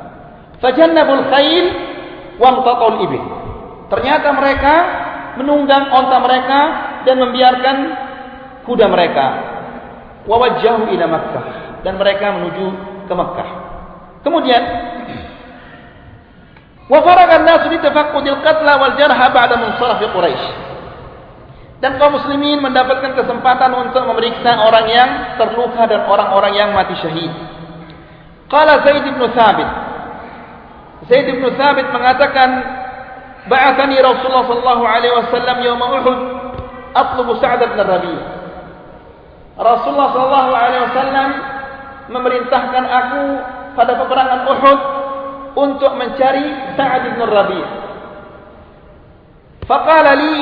[0.60, 1.64] Fajannabul khayl
[2.40, 3.24] wamtaqul ibil.
[3.92, 4.74] Ternyata mereka
[5.36, 6.60] menunggang onta mereka
[7.04, 7.76] dan membiarkan
[8.64, 9.26] kuda mereka.
[10.26, 11.46] Wawajjahu ila Makkah
[11.86, 12.66] dan mereka menuju
[13.06, 13.48] ke Makkah.
[14.26, 14.62] Kemudian
[16.86, 19.54] wa faraga an-nas li tafaqqudil qatla wal jarha ba'da
[20.14, 20.48] Quraisy.
[21.76, 27.28] Dan kaum muslimin mendapatkan kesempatan untuk memeriksa orang yang terluka dan orang-orang yang mati syahid.
[28.48, 29.70] Qala Zaid bin Thabit
[31.10, 32.48] Zaid bin Thabit mengatakan
[33.50, 36.20] ba'athani Rasulullah sallallahu alaihi wasallam yaum Uhud
[36.94, 38.20] atlubu Sa'd bin Rabi'
[39.60, 41.28] Rasulullah sallallahu alaihi wasallam
[42.10, 43.22] memerintahkan aku
[43.76, 44.80] pada peperangan Uhud
[45.56, 47.66] untuk mencari Sa'd bin Rabi'
[49.64, 50.34] Faqala li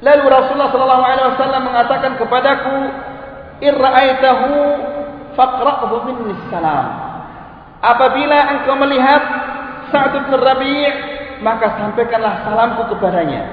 [0.00, 2.76] lalu Rasulullah sallallahu alaihi wasallam mengatakan kepadaku
[3.60, 4.50] in ra'aitahu
[5.36, 7.10] faqra'hu minni salam
[7.80, 9.22] Apabila engkau melihat
[9.90, 10.86] Sa'd bin Rabi'
[11.40, 13.48] maka sampaikanlah salamku kepadanya.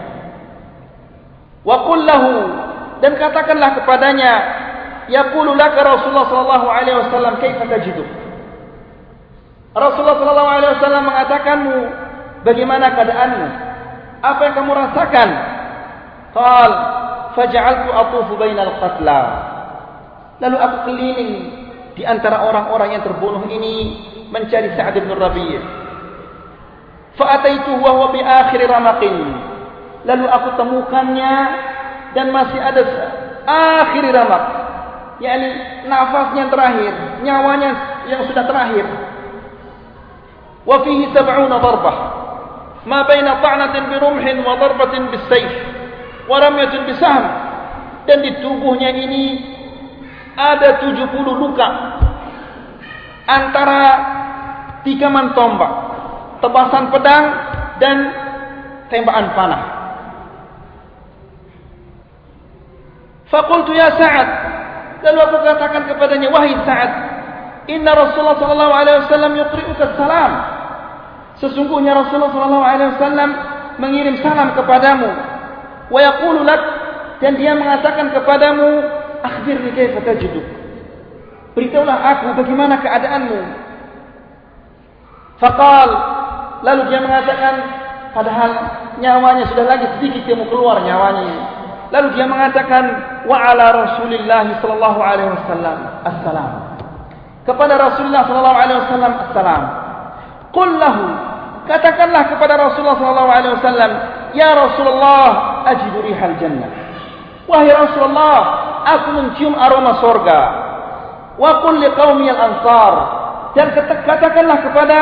[1.64, 2.36] Wa qul lahu
[3.00, 4.32] dan katakanlah kepadanya
[5.08, 8.04] yaqulu laka Rasulullah sallallahu alaihi wasallam kaifa tajidu?
[9.78, 11.78] Rasulullah wasallam mengatakanmu
[12.42, 13.48] bagaimana keadaanmu?
[14.26, 15.30] Apa yang kamu rasakan?
[16.34, 16.72] Qal
[17.38, 19.22] faj'altu atufu bainal qatla.
[20.42, 21.32] Lalu aku keliling
[21.98, 23.74] di antara orang-orang yang terbunuh ini
[24.30, 25.86] mencari Sa'ad bin Rabi'
[27.18, 29.16] fa'ataitu wa huwa bi akhir ramaqin
[30.06, 31.34] lalu aku temukannya
[32.14, 32.82] dan masih ada
[33.50, 34.44] akhir ramaq
[35.18, 35.50] yakni
[35.90, 36.94] nafasnya terakhir
[37.26, 37.70] nyawanya
[38.06, 38.86] yang sudah terakhir
[40.68, 41.98] wa fihi 70 darbah.
[42.84, 45.52] Ma baina ta'natin bi rumhin wa darbatin bis sayf.
[46.28, 47.24] Wa ramyatin bi sahm.
[48.04, 49.56] Dan di tubuhnya ini
[50.36, 51.68] ada 70 luka.
[53.28, 53.84] Antara
[54.88, 55.72] tikaman tombak,
[56.40, 57.26] tebasan pedang
[57.84, 57.98] dan
[58.88, 59.64] tembakan panah.
[63.28, 64.30] Fakultu ya Sa'ad,
[65.04, 66.92] lalu aku katakan kepadanya, wahai Sa'ad,
[67.68, 70.57] Inna Rasulullah sallallahu alaihi wasallam yuqri'uka salam.
[71.38, 73.30] Sesungguhnya Rasulullah sallallahu alaihi wasallam
[73.78, 75.10] mengirim salam kepadamu.
[75.94, 76.62] Wa yaqulu lak
[77.18, 78.70] dan dia mengatakan kepadamu,
[79.26, 80.46] akhbirni kaifa tajiduk.
[81.58, 83.42] Beritahulah aku bagaimana keadaanmu.
[85.42, 85.90] Fakal.
[86.62, 87.54] Lalu dia mengatakan,
[88.14, 88.52] padahal
[88.98, 91.58] nyawanya sudah lagi sedikit dia mau keluar nyawanya.
[91.90, 92.84] Lalu dia mengatakan,
[93.26, 96.52] wa ala Rasulillah sallallahu alaihi wasallam assalam.
[97.46, 99.64] Kepada Rasulullah sallallahu alaihi wasallam assalam.
[100.54, 101.06] Qul lahu
[101.68, 102.98] katakanlah kepada Rasulullah
[103.60, 103.92] wasallam,
[104.34, 105.28] ya Rasulullah
[105.76, 106.72] ajidu rihal jannah.
[107.48, 108.40] Wahai Rasulullah,
[108.84, 110.42] aku mencium aroma surga
[111.38, 112.94] wa qul liqaumi al-ansar.
[113.56, 115.00] Dan katakanlah kepada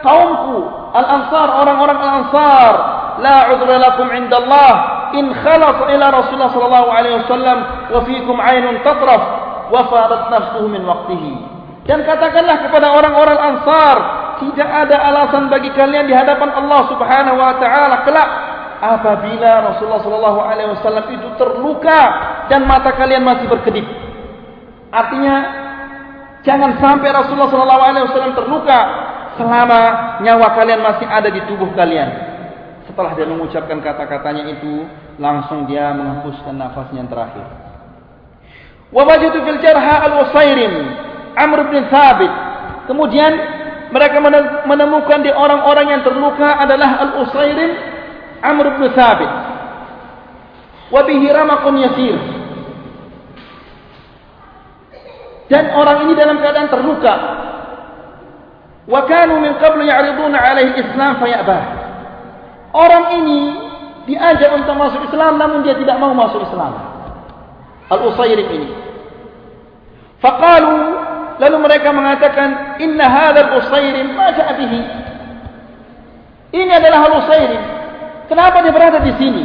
[0.00, 0.58] kaumku
[0.94, 2.72] al-ansar orang-orang al-ansar
[3.20, 4.72] la udra lakum indallah
[5.12, 7.58] in khalas ila rasulullah wasallam
[7.92, 9.22] wa fiikum aynun tatraf
[9.68, 11.34] wa fadat nafsuhu min waqtihi.
[11.84, 13.96] Dan katakanlah kepada orang-orang ansar
[14.40, 18.30] tidak ada alasan bagi kalian di hadapan Allah Subhanahu wa taala kelak.
[18.80, 22.00] Apabila Rasulullah sallallahu alaihi wasallam itu terluka
[22.48, 23.84] dan mata kalian masih berkedip.
[24.88, 25.60] Artinya
[26.40, 28.80] Jangan sampai Rasulullah SAW terluka
[29.36, 29.80] selama
[30.24, 32.32] nyawa kalian masih ada di tubuh kalian.
[32.88, 34.82] setelah dia mengucapkan kata-katanya itu
[35.22, 37.46] langsung dia menghembuskan nafasnya yang terakhir.
[38.90, 40.90] Wa wajadu fil jarha al-usairim
[41.38, 42.32] amr bin thabit.
[42.90, 43.30] Kemudian
[43.90, 44.22] mereka
[44.66, 47.70] menemukan di orang-orang yang terluka adalah al-usairim
[48.42, 49.30] amr bin thabit.
[50.90, 52.16] Wa bihi ramakun yasir.
[55.50, 57.14] Dan orang ini dalam keadaan terluka.
[58.86, 61.62] Wa kanu min qablu ya'riduna alaihi islam fayabah.
[62.70, 63.40] Orang ini
[64.06, 66.78] diajak untuk masuk Islam namun dia tidak mau masuk Islam.
[67.90, 68.70] Al-usairim ini.
[70.22, 70.99] Faqalu
[71.40, 74.80] lalu mereka mengatakan inna hadha al-usairim ma ja'a bihi
[76.52, 77.62] ini adalah al-usairim
[78.28, 79.44] kenapa dia berada di sini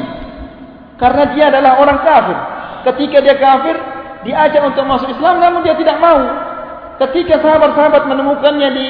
[0.96, 2.38] karena dia adalah orang kafir.
[2.92, 3.76] Ketika dia kafir,
[4.24, 6.22] diajak untuk masuk Islam namun dia tidak mau.
[6.96, 8.88] Ketika sahabat-sahabat menemukannya di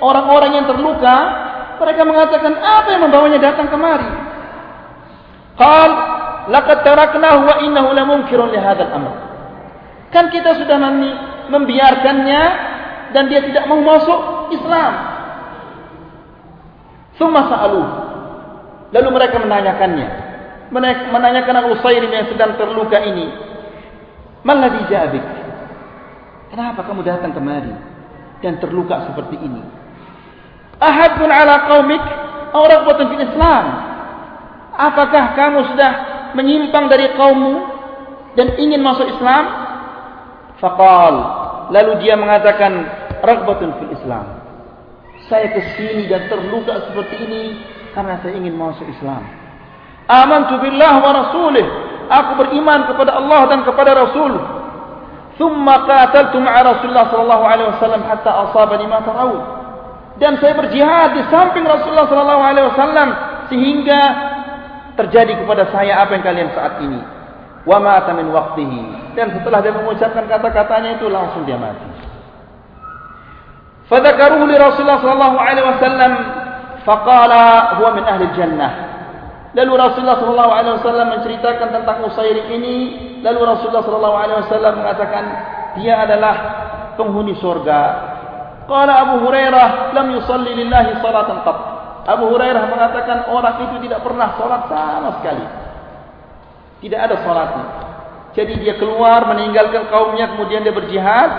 [0.00, 1.16] orang-orang yang terluka,
[1.76, 4.08] mereka mengatakan, "Apa yang membawanya datang kemari?"
[5.60, 5.90] Qal,
[6.48, 9.31] "Laqad taraknahu wa innahu lamunkirun li hadzal amr."
[10.12, 10.76] Kan kita sudah
[11.48, 12.42] membiarkannya
[13.16, 14.92] dan dia tidak mau masuk Islam.
[17.16, 17.82] Thumma sa'alu.
[18.92, 20.08] Lalu mereka menanyakannya,
[21.08, 23.24] menanyakan Al-Usairim yang sedang terluka ini.
[24.44, 25.24] Maladhi jabik.
[26.52, 27.72] Kenapa kamu datang kemari
[28.44, 29.64] dan terluka seperti ini?
[30.76, 32.04] Ahadun ala qaumik
[32.52, 33.64] aw raghbatun fil Islam?
[34.76, 35.92] Apakah kamu sudah
[36.36, 37.54] menyimpang dari kaummu
[38.36, 39.61] dan ingin masuk Islam?
[40.62, 41.14] Faqal.
[41.74, 42.86] Lalu dia mengatakan
[43.18, 44.38] raghbatun fil Islam.
[45.26, 47.42] Saya ke sini dan terluka seperti ini
[47.92, 49.26] karena saya ingin masuk Islam.
[50.06, 51.66] Amantu billah wa rasulih.
[52.06, 54.36] Aku beriman kepada Allah dan kepada Rasul.
[55.40, 59.62] Thumma qataltu ma'a Rasulullah sallallahu alaihi wasallam hatta asabani ma tarawun
[60.20, 63.08] dan saya berjihad di samping Rasulullah sallallahu alaihi wasallam
[63.48, 64.00] sehingga
[64.94, 67.00] terjadi kepada saya apa yang kalian saat ini
[67.62, 68.80] wa mata min waqtihi
[69.14, 71.86] dan setelah dia mengucapkan kata-katanya itu langsung dia mati
[73.86, 76.12] fadzakaruhu li Rasulullah sallallahu alaihi wasallam
[76.82, 78.92] faqala huwa min ahli jannah
[79.52, 82.76] Lalu Rasulullah sallallahu alaihi wasallam menceritakan tentang Usair ini,
[83.20, 85.24] lalu Rasulullah sallallahu alaihi wasallam mengatakan
[85.76, 86.34] dia adalah
[86.96, 87.80] penghuni surga.
[88.64, 91.58] Qala Abu Hurairah lam yusalli lillahi salatan qat.
[92.08, 95.44] Abu Hurairah mengatakan orang itu tidak pernah salat sama sekali.
[96.82, 97.66] Tidak ada salatnya.
[98.34, 101.30] Jadi dia keluar meninggalkan kaumnya kemudian dia berjihad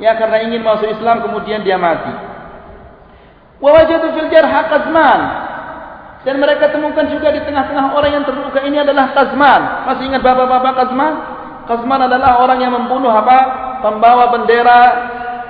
[0.00, 2.10] ya karena ingin masuk Islam kemudian dia mati.
[3.60, 5.20] Wa wajadu fil jarh qazman
[6.24, 9.84] dan mereka temukan juga di tengah-tengah orang yang terluka ini adalah Kazman.
[9.84, 11.14] Masih ingat bapak-bapak Kazman?
[11.68, 13.38] Kazman adalah orang yang membunuh apa?
[13.84, 14.82] Pembawa bendera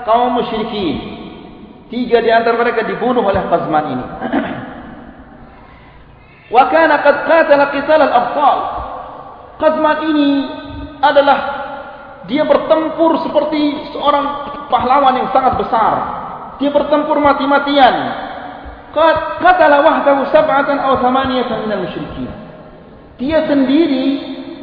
[0.02, 1.14] kaum musyrikin.
[1.94, 4.06] Tiga di antara mereka dibunuh oleh Kazman ini.
[6.54, 8.58] Wa kana qad qatala qital al-abtal.
[9.58, 10.30] Kazman ini
[10.98, 11.38] adalah
[12.24, 14.24] dia bertempur seperti seorang
[14.72, 15.94] pahlawan yang sangat besar.
[16.58, 17.94] Dia bertempur mati-matian
[19.42, 22.30] qatala wahdahu sab'atan aw thamaniyatan minal musyrikin.
[23.18, 24.06] Dia sendiri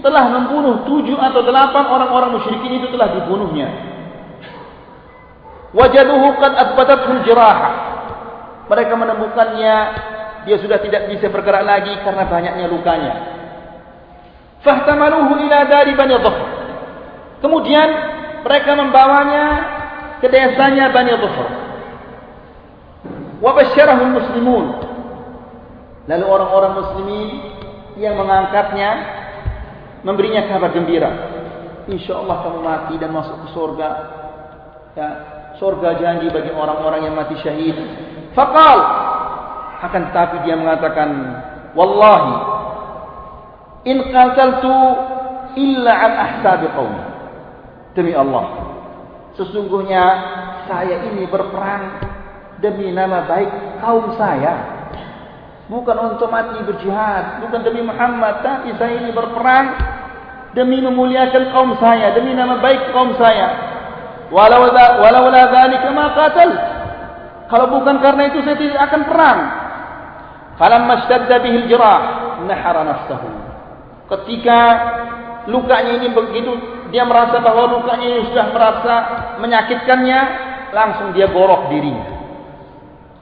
[0.01, 3.69] telah membunuh tujuh atau delapan orang-orang musyrikin itu telah dibunuhnya.
[5.71, 7.71] Wajaduhu qad athbatathu jiraha.
[8.67, 9.75] Mereka menemukannya
[10.47, 13.40] dia sudah tidak bisa bergerak lagi karena banyaknya lukanya.
[14.61, 16.45] Fahtamaluhu ila dari Bani Dhufr.
[17.41, 17.89] Kemudian
[18.45, 19.45] mereka membawanya
[20.21, 21.61] ke desanya Bani Dhufr
[23.41, 24.65] wabasyarahu muslimun.
[26.05, 27.29] Lalu orang-orang muslimin
[27.97, 28.89] yang mengangkatnya
[30.05, 31.11] memberinya kabar gembira.
[31.89, 33.89] Insyaallah kamu mati dan masuk ke surga.
[34.93, 35.09] Ya
[35.57, 37.75] surga janji bagi orang-orang yang mati syahid.
[38.37, 38.79] Faqal.
[39.81, 41.09] Akan tetapi dia mengatakan
[41.73, 42.50] wallahi
[43.87, 44.75] in qataltu
[45.57, 47.03] illa an ahsabi qaumi
[47.97, 48.45] demi Allah
[49.35, 50.05] sesungguhnya
[50.69, 52.11] saya ini berperang
[52.61, 54.79] demi nama baik kaum saya.
[55.67, 59.71] Bukan untuk mati berjihad, bukan demi Muhammad, tapi saya ini berperang
[60.51, 63.71] demi memuliakan kaum saya, demi nama baik kaum saya.
[64.31, 66.51] Walau walau la dzalika ma qatal.
[67.51, 69.39] Kalau bukan karena itu saya tidak akan perang.
[70.55, 71.99] Falamma ishtadda bihi al-jirah,
[72.47, 73.27] nahara nafsahu.
[74.11, 74.59] Ketika
[75.47, 76.51] lukanya ini begitu
[76.91, 78.93] dia merasa bahwa lukanya ini sudah merasa
[79.39, 80.19] menyakitkannya,
[80.75, 82.21] langsung dia gorok dirinya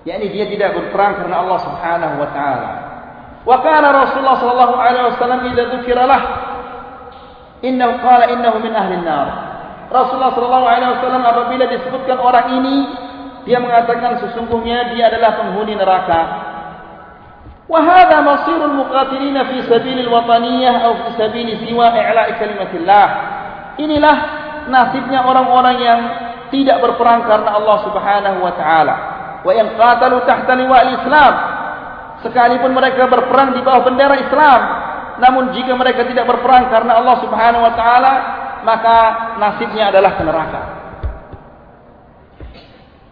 [0.08, 2.70] yakni dia tidak berperang karena Allah Subhanahu wa taala.
[3.44, 6.22] Wa kana Rasulullah sallallahu alaihi wasallam idza dzukira lah
[7.64, 9.28] innahu qala innahu min ahli an-nar.
[9.90, 12.76] Rasulullah sallallahu alaihi wasallam apabila disebutkan orang ini
[13.48, 16.39] dia mengatakan sesungguhnya dia adalah penghuni neraka.
[17.69, 23.07] وهذا مصير المقاتلين في سبيل الوطنية أو في سبيل سواء إعلاء كلمة الله
[23.75, 24.17] inilah
[24.71, 26.01] nasibnya orang-orang yang
[26.55, 28.95] tidak berperang karena Allah Subhanahu wa taala
[29.43, 31.33] wa yang qatalu tahta liwa'il Islam
[32.23, 34.61] sekalipun mereka berperang di bawah bendera Islam
[35.19, 38.13] namun jika mereka tidak berperang karena Allah Subhanahu wa taala
[38.63, 38.97] maka
[39.43, 40.63] nasibnya adalah ke neraka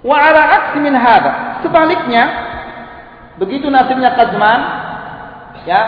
[0.03, 2.25] wa ala aksi min hada sebaliknya
[3.38, 4.62] begitu nasibnya Qazman
[5.66, 5.82] ya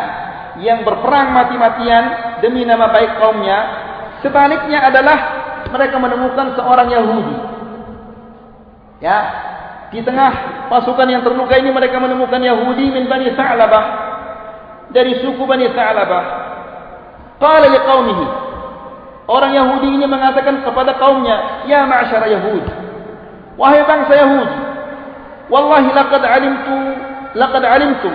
[0.59, 2.03] yang berperang mati-matian
[2.43, 3.59] demi nama baik kaumnya
[4.21, 5.17] sebaliknya adalah
[5.69, 7.35] mereka menemukan seorang Yahudi.
[8.99, 9.19] Ya
[9.89, 13.85] di tengah pasukan yang terluka ini mereka menemukan Yahudi min Bani Sa'labah
[14.91, 16.23] dari suku Bani Sa'labah.
[17.39, 18.27] Qala li qaumihi
[19.29, 22.65] orang Yahudi ini mengatakan kepada kaumnya ya ma'syara Yahud
[23.55, 24.57] wahai bangsa Yahudi
[25.53, 26.77] wallahi laqad alimtu
[27.37, 28.13] laqad alimtum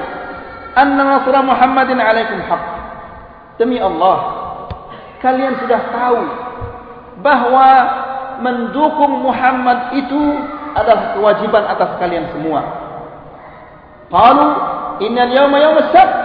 [0.75, 2.67] anna nasra Muhammadin alaikum haqq
[3.59, 4.19] demi Allah
[5.23, 6.21] kalian sudah tahu
[7.25, 7.69] bahwa
[8.43, 10.21] mendukung Muhammad itu
[10.75, 12.61] adalah kewajiban atas kalian semua.
[14.11, 14.47] Qalu
[15.07, 16.19] innal yawma yawm as-sabt.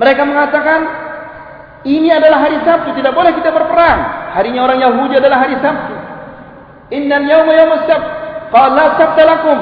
[0.00, 0.80] Mereka mengatakan
[1.84, 4.32] ini adalah hari Sabtu, tidak boleh kita berperang.
[4.32, 5.94] Harinya orang Yahudi adalah hari Sabtu.
[6.96, 8.08] Innal yawma yawm as-sabt.
[8.52, 9.58] Qala la sabta lakum.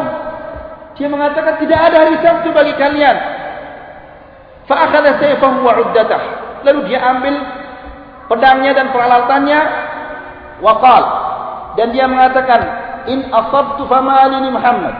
[1.00, 3.16] Dia mengatakan tidak ada hari Sabtu bagi kalian.
[4.68, 6.22] Fa akhadha sayfahu wa 'uddatah.
[6.68, 7.40] Lalu dia ambil
[8.28, 9.60] pedangnya dan peralatannya.
[10.60, 11.04] Waqal
[11.80, 12.60] dan dia mengatakan
[13.08, 14.92] in asabtu famalini Muhammad.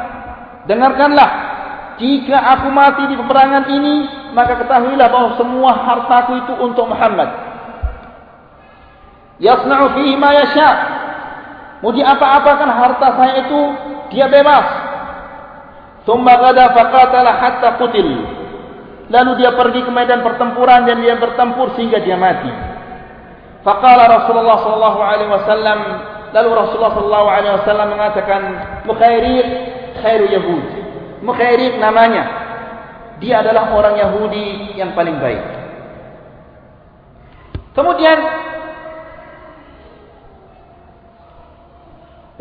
[0.64, 1.52] Dengarkanlah.
[2.00, 7.28] Jika aku mati di peperangan ini maka ketahuilah bahwa semua hartaku itu untuk Muhammad.
[9.36, 10.70] Yasna'u fihi ma yasha.
[11.84, 13.60] Mau diapa-apakan harta saya itu
[14.16, 14.89] dia bebas
[16.04, 18.08] thumma ghada faqatala hatta qutil.
[19.10, 22.50] Lalu dia pergi ke medan pertempuran dan dia bertempur sehingga dia mati.
[23.66, 25.78] Faqala Rasulullah sallallahu alaihi wasallam
[26.30, 28.40] lalu Rasulullah sallallahu alaihi wasallam mengatakan
[28.86, 29.46] Mukhairiq
[29.98, 30.64] khairu Yahud.
[31.26, 32.24] Mukhairiq namanya.
[33.20, 35.42] Dia adalah orang Yahudi yang paling baik.
[37.76, 38.18] Kemudian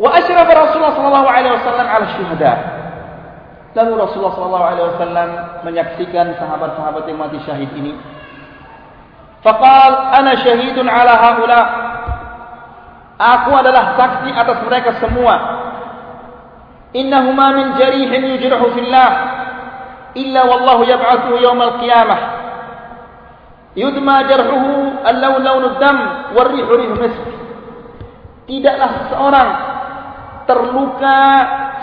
[0.00, 2.79] wa asyraf Rasulullah sallallahu alaihi wasallam ala syuhada
[3.76, 5.28] lalu Rasulullah wasallam
[5.62, 7.94] menyaksikan sahabat-sahabat yang mati syahid ini
[9.46, 11.60] faqal ana syahidun ala haula
[13.20, 15.36] Aku adalah saksi atas mereka semua.
[16.96, 19.10] Innahuma min jarihin yujrahu fillah
[20.16, 22.20] illa wallahu yab'athu yawm al-qiyamah.
[23.76, 25.96] Yudma jarhuhu al-lawn lawn ad-dam
[26.32, 27.20] war-rihu rih misk.
[28.48, 29.48] Tidaklah seorang
[30.48, 31.20] terluka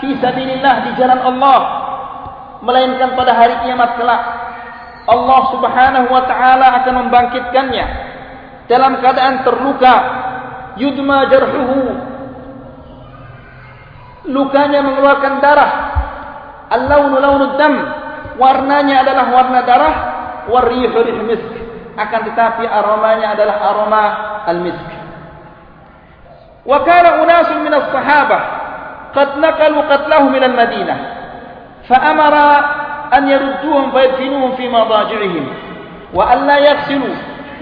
[0.00, 1.58] fi sabilillah di jalan Allah
[2.62, 4.22] melainkan pada hari kiamat kelak
[5.08, 7.86] Allah Subhanahu wa taala akan membangkitkannya.
[8.68, 9.94] Dalam keadaan terluka
[10.76, 11.96] yudma jarhuhu
[14.28, 15.72] lukanya mengeluarkan darah.
[16.68, 17.74] Al-launu launu dam
[18.36, 19.94] warnanya adalah warna darah.
[20.48, 21.52] Warihu rih misk
[21.96, 24.04] akan tetapi aromanya adalah aroma
[24.44, 24.88] al-misk.
[26.68, 28.57] Wa kana unas min as-sahabah
[31.96, 32.48] amara
[33.08, 35.44] an yarudduhum fa yadfinuhum fi madaji'ihim
[36.12, 37.10] wa an la yaghsilu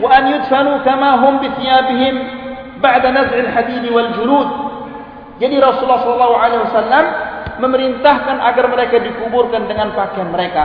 [0.02, 2.14] wa an yudfanu kama hum bi thiyabihim
[2.82, 4.48] ba'da naz'il hadid wal julud.
[5.36, 7.04] Jadi Rasulullah sallallahu alaihi wasallam
[7.60, 10.64] memerintahkan agar mereka dikuburkan dengan pakaian mereka.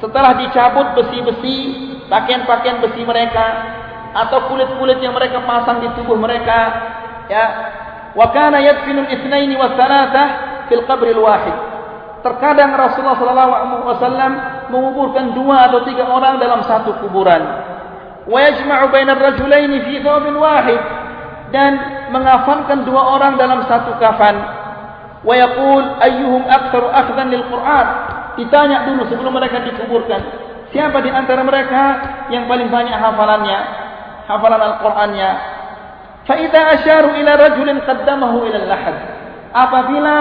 [0.00, 1.56] Setelah dicabut besi-besi,
[2.12, 3.46] pakaian-pakaian besi mereka
[4.12, 6.58] atau kulit-kulit yang mereka pasang di tubuh mereka,
[7.28, 7.44] ya.
[8.14, 10.24] Yadfinu al-ithnain wa thalatha
[10.70, 11.56] fil qabr al-wahid.
[12.24, 13.52] Terkadang Rasulullah sallallahu
[14.72, 17.42] menguburkan dua atau tiga orang dalam satu kuburan.
[18.24, 20.80] Wa yajma'u bainar rajulaini fi thawbin wahid.
[21.52, 21.76] Dan
[22.10, 24.40] mengafankan dua orang dalam satu kafan.
[25.20, 27.86] Wa yaqul ayyuhum aktsaru akhdan lil Qur'an?
[28.40, 30.44] Ditanya dulu sebelum mereka dikuburkan
[30.74, 31.82] siapa di antara mereka
[32.34, 33.58] yang paling banyak hafalannya?
[34.26, 35.30] Hafalan Al-Qur'annya
[36.24, 38.96] Faida asharu ila rajulin qaddamahu ila al-lahad.
[39.54, 40.16] Apabila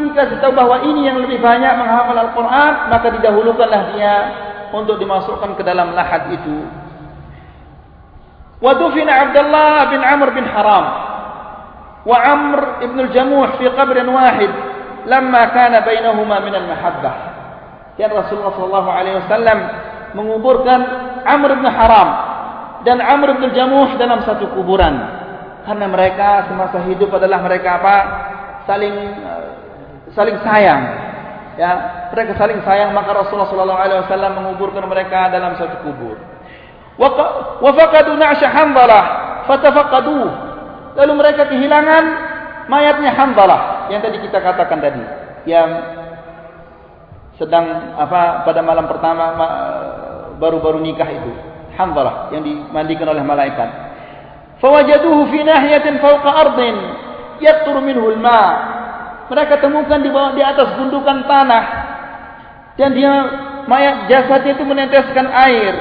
[0.00, 4.14] dikasih tahu bahwa ini yang lebih banyak menghafal Al-Qur'an, maka didahulukanlah dia
[4.74, 6.66] untuk dimasukkan ke dalam lahad itu.
[8.58, 10.84] Wadufina Abdullah bin Amr bin Haram
[12.04, 14.52] wa Amr ibn al-Jamuh fi qabr wahid
[15.04, 17.14] Lama kana bainahuma min al-mahabbah.
[18.00, 19.58] Dan Rasulullah sallallahu alaihi wasallam
[20.16, 20.80] menguburkan
[21.28, 22.08] Amr bin Haram
[22.88, 25.23] dan Amr bin al-Jamuh dalam satu kuburan
[25.64, 27.96] karena mereka semasa hidup adalah mereka apa
[28.68, 28.96] saling
[30.12, 31.04] saling sayang
[31.54, 31.70] Ya,
[32.10, 36.18] mereka saling sayang maka Rasulullah sallallahu alaihi wasallam menguburkan mereka dalam satu kubur.
[36.98, 39.04] Wa faqadu na'sha Hanzalah
[39.46, 40.18] fatafaqadu.
[40.98, 42.04] Lalu mereka kehilangan
[42.66, 45.02] mayatnya Hanzalah yang tadi kita katakan tadi
[45.46, 45.68] yang
[47.38, 49.24] sedang apa pada malam pertama
[50.38, 51.32] baru-baru nikah itu
[51.78, 53.93] Hanzalah yang dimandikan oleh malaikat.
[54.64, 56.76] Fawajaduhu fi nahiyatin fawqa ardin
[57.44, 58.52] yaqturu minhu al-ma'
[59.28, 61.64] mereka temukan di bawah di atas gundukan tanah
[62.80, 63.12] dan dia
[63.68, 65.72] mayat jasadnya itu meneteskan air.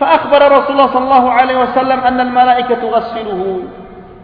[0.00, 3.68] Fa akhbara Rasulullah sallallahu alaihi wasallam anna al-malaikatu ghassiluhu.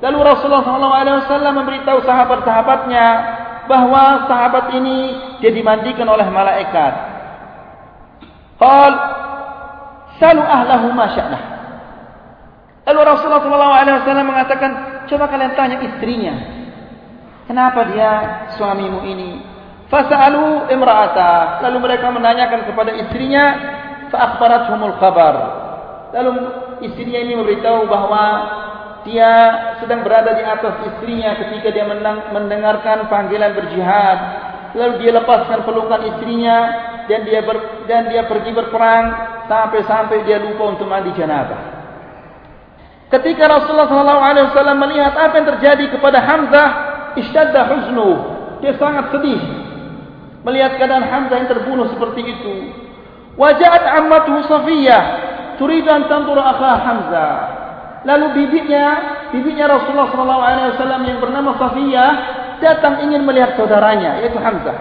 [0.01, 3.07] Lalu Rasulullah sallallahu alaihi wasallam memberitahu sahabat-sahabatnya
[3.69, 4.99] bahwa sahabat ini
[5.45, 6.93] dia dimandikan oleh malaikat.
[8.57, 8.93] Qal
[10.19, 11.58] salu ahlahu ma sya'nah.
[12.89, 14.70] Lalu Rasulullah wasallam mengatakan,
[15.05, 16.34] coba kalian tanya istrinya.
[17.45, 18.11] Kenapa dia
[18.57, 19.45] suamimu ini?
[19.93, 21.61] Fasalu imra'ata.
[21.68, 23.45] Lalu mereka menanyakan kepada istrinya,
[24.09, 25.34] fa akhbarathumul khabar.
[26.16, 26.32] Lalu
[26.89, 28.24] istrinya ini memberitahu bahawa
[29.05, 29.32] dia
[29.84, 31.84] sedang berada di atas istrinya ketika dia
[32.32, 34.18] mendengarkan panggilan berjihad.
[34.72, 36.57] Lalu dia lepaskan pelukan istrinya
[37.05, 39.05] dan dia ber, dan dia pergi berperang
[39.49, 41.68] sampai-sampai dia lupa untuk mandi janabah.
[43.09, 46.69] Ketika Rasulullah SAW melihat apa yang terjadi kepada Hamzah
[47.17, 48.11] ishtadda huznu.
[48.61, 49.41] Dia sangat sedih
[50.45, 52.55] melihat keadaan Hamzah yang terbunuh seperti itu.
[53.41, 55.03] Wajahat ammatu Safiyah
[55.57, 57.35] turidu an tanzura akha Hamzah.
[58.05, 58.87] Lalu bibitnya
[59.33, 62.11] bibitnya Rasulullah wasallam yang bernama Safiyah
[62.61, 64.77] datang ingin melihat saudaranya yaitu Hamzah.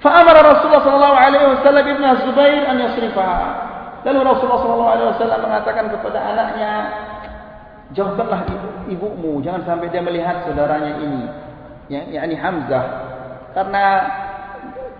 [0.00, 1.12] Fa amara Rasulullah
[1.60, 3.73] wasallam ibnu Zubair an yasrifaha
[4.04, 6.72] lalu Rasulullah wasallam mengatakan kepada anaknya
[7.96, 8.44] jauhkanlah
[8.92, 11.24] ibumu jangan sampai dia melihat saudaranya ini.
[11.88, 12.84] Ya yakni Hamzah.
[13.56, 13.84] Karena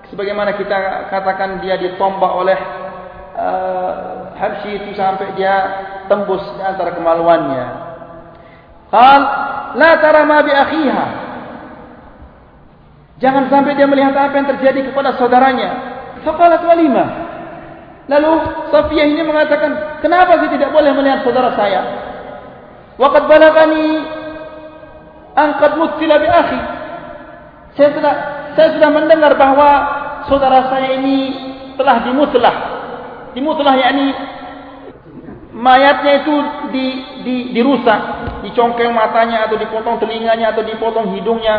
[0.08, 2.58] sebagaimana kita katakan dia ditombak oleh
[3.36, 3.92] uh,
[4.34, 5.54] Habsyi itu sampai dia
[6.08, 7.66] tembus di antara kemaluannya.
[8.88, 9.20] Qal
[9.76, 11.06] la tara ma bi akhiha.
[13.20, 15.70] Jangan sampai dia melihat apa yang terjadi kepada saudaranya.
[16.24, 17.23] Faqalat walima
[18.04, 18.32] lalu
[18.68, 22.04] Safiyah ini mengatakan kenapa sih tidak boleh melihat saudara saya
[22.94, 24.06] Waqad balagani
[25.34, 26.60] angkat mutila bi akhi.
[27.74, 28.14] Saya sudah
[28.54, 29.70] saya sudah mendengar bahawa
[30.30, 31.34] saudara saya ini
[31.74, 32.56] telah dimutlah.
[33.34, 34.14] Dimutlah yakni
[35.50, 36.34] mayatnya itu
[36.70, 36.86] di,
[37.26, 37.98] di, dirusak,
[38.46, 41.56] dicongkel matanya atau dipotong telinganya atau dipotong hidungnya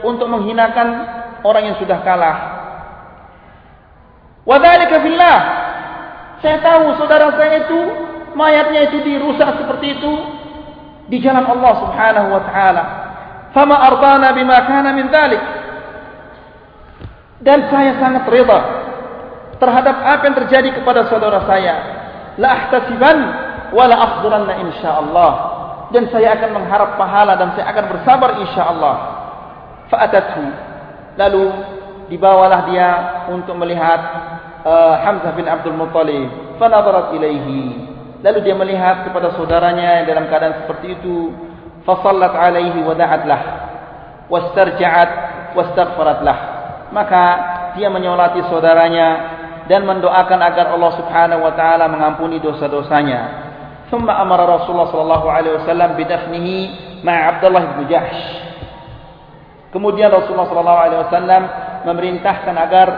[0.00, 1.04] untuk menghinakan
[1.44, 2.36] orang yang sudah kalah.
[4.48, 5.36] Wadhalika fillah.
[6.38, 7.80] Saya tahu saudara saya itu
[8.38, 10.12] mayatnya itu dirusak seperti itu
[11.10, 12.84] di jalan Allah Subhanahu wa taala.
[13.50, 15.42] Fama ardana bima kana min dzalik.
[17.42, 18.58] Dan saya sangat reda
[19.58, 21.74] terhadap apa yang terjadi kepada saudara saya.
[22.38, 23.18] La ahtasiban
[23.74, 25.32] wa la afdhalanna insyaallah.
[25.88, 28.96] Dan saya akan mengharap pahala dan saya akan bersabar insyaallah.
[29.88, 30.44] Fa'atathu.
[31.16, 31.44] Lalu
[32.12, 32.90] dibawalah dia
[33.32, 33.98] untuk melihat
[34.68, 36.60] uh, Hamzah bin Abdul Muttalib.
[36.60, 37.88] Fa nadarat ilaihi.
[38.20, 41.32] Lalu dia melihat kepada saudaranya dalam keadaan seperti itu.
[41.88, 43.42] Fasallat alaihi wa da'at lah.
[44.28, 45.10] Wastarja'at
[45.56, 46.38] wastaghfarat lah.
[46.92, 47.24] Maka
[47.80, 49.38] dia menyolati saudaranya
[49.68, 53.48] dan mendoakan agar Allah Subhanahu wa taala mengampuni dosa-dosanya.
[53.88, 56.56] Thumma amara Rasulullah sallallahu alaihi wasallam bidafnihi
[57.00, 58.20] ma'a Abdullah bin Jahsh.
[59.72, 61.42] Kemudian Rasulullah sallallahu alaihi wasallam
[61.88, 62.88] memerintahkan agar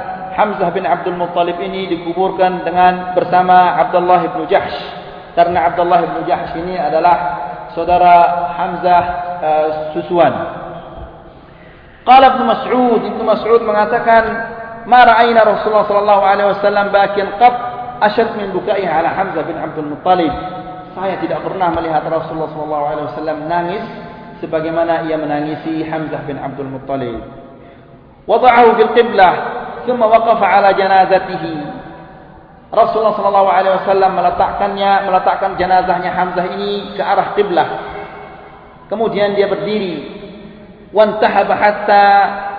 [0.40, 5.00] Hamzah bin Abdul Muttalib ini dikuburkan dengan bersama Abdullah bin Jahsh
[5.36, 7.16] karena Abdullah bin Jahsh ini adalah
[7.76, 8.14] saudara
[8.56, 9.02] Hamzah
[9.40, 10.32] uh, susuan.
[12.02, 14.24] Qala Ibnu Mas'ud, Ibnu Mas'ud mengatakan,
[14.88, 17.54] "Ma ra'ayna Rasulullah sallallahu alaihi wasallam bakian qat
[18.00, 20.32] ashad min bukai ala Hamzah bin Abdul Muttalib."
[20.96, 23.84] Saya tidak pernah melihat Rasulullah sallallahu alaihi wasallam nangis
[24.42, 27.20] sebagaimana ia menangisi Hamzah bin Abdul Muttalib.
[28.26, 29.32] Wada'ahu bil qiblah,
[29.84, 31.54] thumma waqafa ala janazatihi.
[32.70, 37.68] Rasulullah sallallahu alaihi wasallam meletakkannya meletakkan jenazahnya Hamzah ini ke arah kiblah.
[38.86, 40.22] Kemudian dia berdiri.
[40.94, 42.06] Wantahaba hatta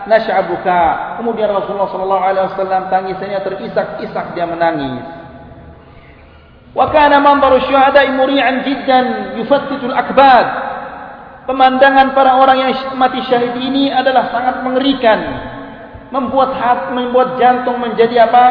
[0.07, 1.15] nash'abuka.
[1.19, 5.03] Kemudian Rasulullah sallallahu alaihi wasallam tangisannya terisak-isak dia menangis.
[6.71, 9.91] Wa kana manzaru syuhada'i muri'an jiddan yufattitu.
[11.41, 15.19] Pemandangan para orang yang mati syahid ini adalah sangat mengerikan.
[16.11, 18.45] Membuat hati, membuat jantung menjadi apa?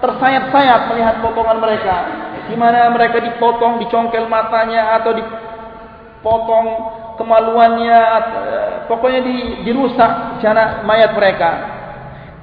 [0.00, 1.96] tersayat-sayat melihat potongan mereka.
[2.48, 6.66] Di mana mereka dipotong, dicongkel matanya atau dipotong
[7.20, 8.00] kemaluannya,
[8.88, 9.36] pokoknya di,
[9.68, 11.50] dirusak jana mayat mereka.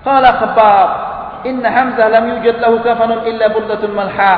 [0.06, 0.90] Qala Khabbab,
[1.50, 4.34] "Inna Hamzah lam yujad lahu kafanun illa burdatun malha.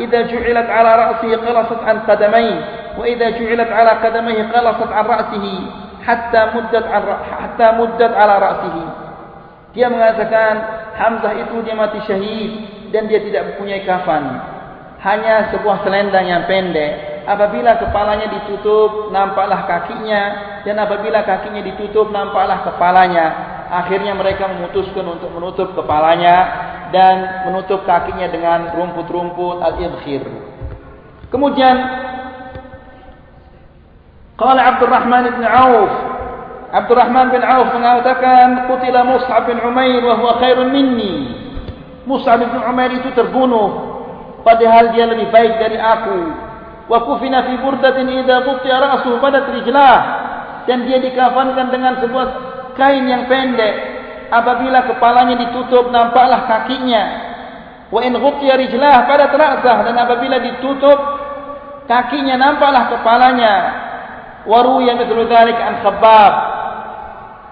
[0.00, 2.56] Idza ju'ilat 'ala ra'sihi qalasat 'an qadamayhi,
[2.96, 5.54] wa idza ju'ilat 'ala qadamayhi qalasat 'an ra'sihi,
[6.06, 6.48] hatta
[7.76, 9.09] muddat 'ala ra'sihi."
[9.70, 10.52] Dia mengatakan
[11.00, 12.50] Hamzah itu dia mati syahid
[12.90, 14.24] dan dia tidak mempunyai kafan.
[15.00, 17.24] Hanya sebuah selendang yang pendek.
[17.24, 20.22] Apabila kepalanya ditutup, nampaklah kakinya.
[20.60, 23.26] Dan apabila kakinya ditutup, nampaklah kepalanya.
[23.70, 26.36] Akhirnya mereka memutuskan untuk menutup kepalanya
[26.92, 30.26] dan menutup kakinya dengan rumput-rumput al-idkhir.
[31.30, 31.76] Kemudian,
[34.36, 36.09] Qala Abdurrahman bin Auf
[36.70, 41.14] Abdurrahman bin Auf mengatakan Qutila Mus'ab bin Umair wa huwa khairun minni.
[42.06, 43.90] Mus'ab bin Umair itu terbunuh
[44.40, 46.20] Padahal dia lebih baik dari aku.
[46.88, 49.98] Wa kufina fi burdatin idha bukti ra'asuh pada rijlah.
[50.64, 52.26] Dan dia dikafankan dengan sebuah
[52.76, 54.00] kain yang pendek.
[54.30, 57.04] Apabila kepalanya ditutup nampaklah kakinya.
[57.90, 60.98] Wa in ghubti rijlah pada terasah Dan apabila ditutup
[61.84, 63.54] kakinya nampaklah kepalanya.
[64.48, 66.32] Waru yang betul dalik an khabab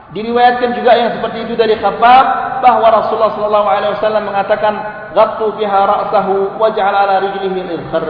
[0.09, 2.27] Diriwayatkan juga yang seperti itu dari Khabbab
[2.65, 4.75] bahwa Rasulullah sallallahu alaihi wasallam mengatakan
[5.13, 8.05] ghattu biha ra'sahu waj'al ala rijlihi al-idkhar.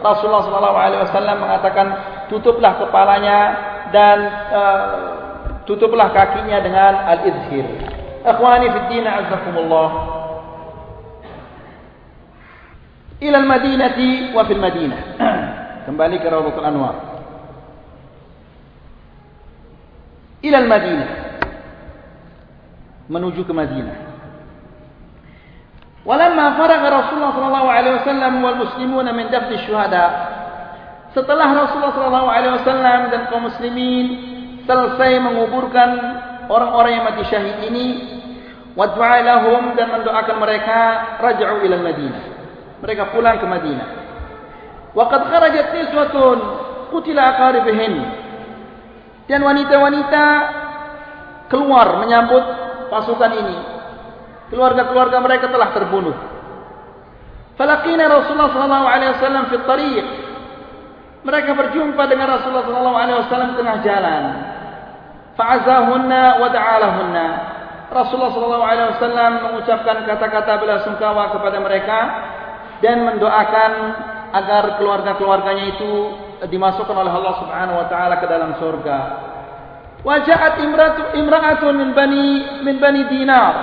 [0.00, 1.86] Rasulullah sallallahu alaihi wasallam mengatakan
[2.32, 3.38] tutuplah kepalanya
[3.92, 4.88] dan uh,
[5.68, 7.68] tutuplah kakinya dengan al-idkhir.
[8.24, 9.88] Akhwani fi din azzakumullah.
[13.28, 15.00] Ila al-Madinati wa fil Madinah.
[15.86, 16.96] Kembali ke Raudhatul Anwar.
[20.42, 21.21] Ila al-Madinah
[23.10, 24.12] menuju ke Madinah.
[26.02, 30.06] Walamma faragha Rasulullah sallallahu alaihi wasallam wal muslimun min dafn syuhada.
[31.14, 34.06] Setelah Rasulullah sallallahu alaihi wasallam dan kaum muslimin
[34.66, 35.90] selesai menguburkan
[36.50, 37.86] orang-orang yang mati syahid ini,
[38.74, 40.78] wa du'a lahum dan mendoakan mereka
[41.22, 42.22] raja'u ila Madinah.
[42.82, 43.88] Mereka pulang ke Madinah.
[44.90, 46.38] Wa qad kharajat niswatun
[46.90, 47.94] qutila aqaribihin.
[49.30, 50.24] Dan wanita-wanita
[51.46, 52.42] keluar menyambut
[52.92, 53.56] pasukan ini.
[54.52, 56.12] Keluarga-keluarga mereka telah terbunuh.
[57.56, 60.06] Falaqina Rasulullah sallallahu alaihi wasallam fi tariq.
[61.24, 64.24] Mereka berjumpa dengan Rasulullah sallallahu alaihi wasallam tengah jalan.
[65.40, 67.26] Fa'azahunna wa da'alahunna.
[67.92, 71.98] Rasulullah sallallahu alaihi wasallam mengucapkan kata-kata belasungkawa kepada mereka
[72.84, 73.72] dan mendoakan
[74.32, 75.92] agar keluarga-keluarganya itu
[76.48, 78.98] dimasukkan oleh Allah Subhanahu wa taala ke dalam surga.
[80.02, 80.58] Wajahat
[81.14, 82.26] imra'atun min bani
[82.66, 83.54] min bani dinar.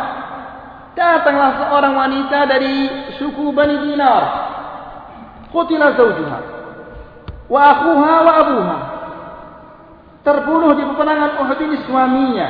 [0.96, 2.76] Datanglah seorang wanita dari
[3.20, 4.24] suku bani dinar.
[5.52, 6.40] Qutila zawjuha.
[7.52, 8.78] Wa akhuha wa abuha.
[10.24, 12.50] Terbunuh di peperangan Uhud ini suaminya.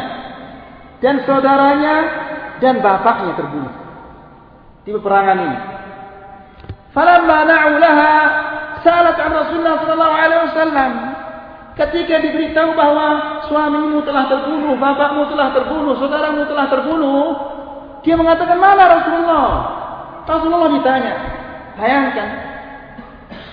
[1.02, 1.96] Dan saudaranya
[2.62, 3.74] dan bapaknya terbunuh.
[4.86, 5.60] Di peperangan ini.
[6.94, 8.14] Falamma na'u laha
[8.86, 10.92] salat an Rasulullah sallallahu alaihi wasallam
[11.78, 13.08] Ketika diberitahu bahawa
[13.48, 17.24] suamimu telah terbunuh, bapakmu telah terbunuh, saudaramu telah terbunuh,
[18.04, 19.48] dia mengatakan, mana Rasulullah?
[20.28, 21.14] Rasulullah ditanya.
[21.80, 22.28] Bayangkan.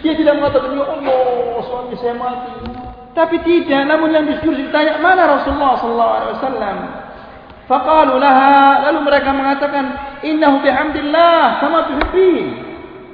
[0.03, 1.19] Dia tidak mengatakan, Ya Allah,
[1.67, 2.53] suami saya mati.
[3.17, 6.79] Tapi tidak, namun yang disuruh ditanya, mana Rasulullah SAW?
[7.67, 9.85] Faqalu laha, lalu mereka mengatakan,
[10.23, 12.67] Innahu bihamdillah, sama tuhibbin.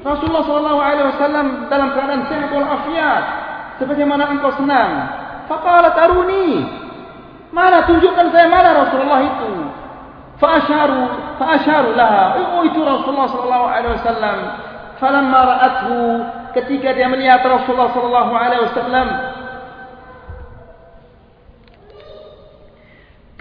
[0.03, 3.52] Rasulullah SAW dalam keadaan sehat walafiat
[3.83, 4.91] sebagaimana engkau senang.
[5.51, 6.63] Faqalat aruni.
[7.51, 9.51] Mana tunjukkan saya mana Rasulullah itu?
[10.39, 11.03] Fa'asharu
[11.37, 12.39] fa'asharu laha.
[12.55, 14.39] Oh itu Rasulullah sallallahu alaihi wasallam.
[15.03, 15.99] Falamma ra'athu
[16.55, 19.09] ketika dia melihat Rasulullah sallallahu alaihi wasallam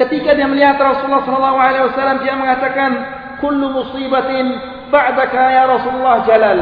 [0.02, 2.92] Ketika dia melihat Rasulullah sallallahu alaihi wasallam dia mengatakan
[3.38, 4.50] kullu musibatin
[4.89, 6.60] ba'daka ya Rasulullah jalal.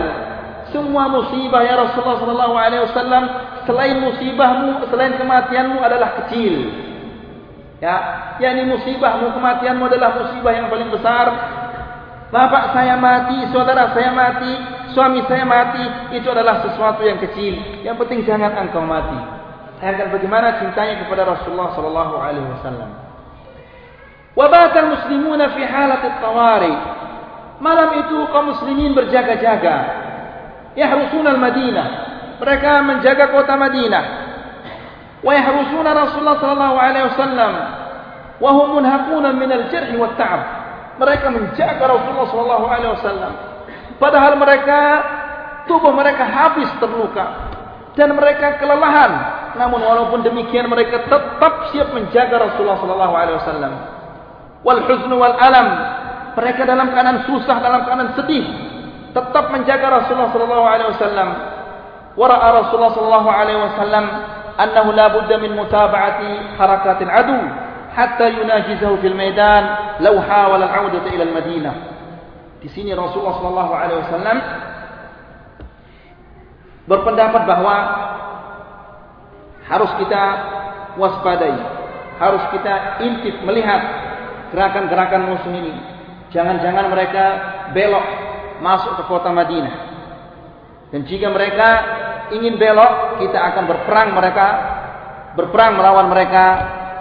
[0.75, 3.23] Semua musibah ya Rasulullah sallallahu alaihi wasallam
[3.69, 6.73] selain musibahmu, selain kematianmu adalah kecil.
[7.77, 7.95] Ya,
[8.41, 11.29] yakni musibahmu, kematianmu adalah musibah yang paling besar.
[12.33, 14.53] Bapak saya mati, saudara saya mati,
[14.97, 15.85] suami saya mati,
[16.17, 17.85] itu adalah sesuatu yang kecil.
[17.85, 19.37] Yang penting jangan engkau mati.
[19.79, 22.89] Akan bagaimana cintanya kepada Rasulullah sallallahu alaihi wasallam.
[24.33, 26.75] Wabatal muslimuna fi halat tawari.
[27.63, 29.77] Malam itu kaum muslimin berjaga-jaga.
[30.75, 32.08] Yahrusun al-Madinah
[32.39, 34.05] mereka menjaga kota Madinah.
[35.19, 37.53] Wa yahrusuna Rasulullah sallallahu alaihi wasallam.
[38.39, 40.41] Wa hum munhaquna min al-jarh wa ta'ab
[40.99, 43.33] mereka menjaga Rasulullah sallallahu alaihi wasallam.
[43.99, 44.79] Padahal mereka
[45.71, 47.47] tubuh mereka habis terluka.
[47.95, 49.11] Dan mereka kelelahan.
[49.55, 53.73] Namun walaupun demikian mereka tetap siap menjaga Rasulullah sallallahu alaihi wasallam.
[54.63, 55.67] Wal huzn wal alam.
[56.35, 58.45] Mereka dalam keadaan susah, dalam keadaan sedih,
[59.11, 61.29] tetap menjaga Rasulullah sallallahu alaihi wasallam.
[62.19, 64.05] Wa ra'a Rasulullah sallallahu alaihi wasallam
[64.59, 67.39] annahu la budda min mutaba'ati harakat al-adu
[67.95, 71.75] hatta yunajizahu fil maidan law hawala al-'audata ila al-Madinah.
[72.59, 74.37] Di sini Rasulullah sallallahu alaihi wasallam
[76.91, 77.75] berpendapat bahawa
[79.63, 80.23] harus kita
[80.99, 81.55] waspadai,
[82.19, 83.79] harus kita intip melihat
[84.51, 85.71] gerakan-gerakan musuh ini.
[86.35, 87.25] Jangan-jangan mereka
[87.71, 88.05] belok
[88.59, 89.88] masuk ke kota Madinah.
[90.89, 91.69] Dan jika mereka
[92.33, 94.47] ingin belok, kita akan berperang mereka,
[95.37, 96.45] berperang melawan mereka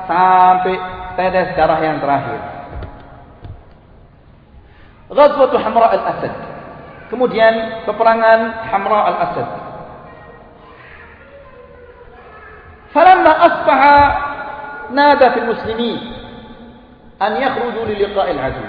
[0.05, 0.77] sampai
[1.17, 2.41] tetes darah yang terakhir.
[5.09, 6.35] Ghazwatu Hamra al-Asad.
[7.09, 9.49] Kemudian peperangan Hamra al-Asad.
[12.93, 13.97] Falamma asbaha
[14.93, 15.99] nada fil muslimin
[17.21, 18.65] an yakhruju li liqa'il adu.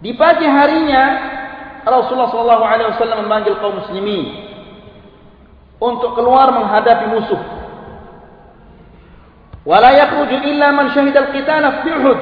[0.00, 1.29] Di pagi harinya
[1.84, 4.26] Rasulullah sallallahu alaihi wasallam memanggil kaum muslimin
[5.80, 7.40] untuk keluar menghadapi musuh.
[9.64, 12.20] Wala yakhruju illa man syahida al-qital fi Uhud.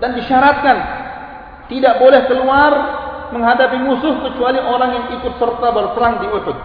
[0.00, 0.76] Dan disyaratkan
[1.70, 2.72] tidak boleh keluar
[3.32, 6.58] menghadapi musuh kecuali orang yang ikut serta berperang di Uhud.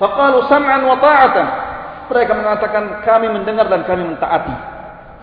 [0.00, 1.46] Faqalu sam'an wa ta'atan.
[2.08, 4.54] Mereka mengatakan kami mendengar dan kami mentaati.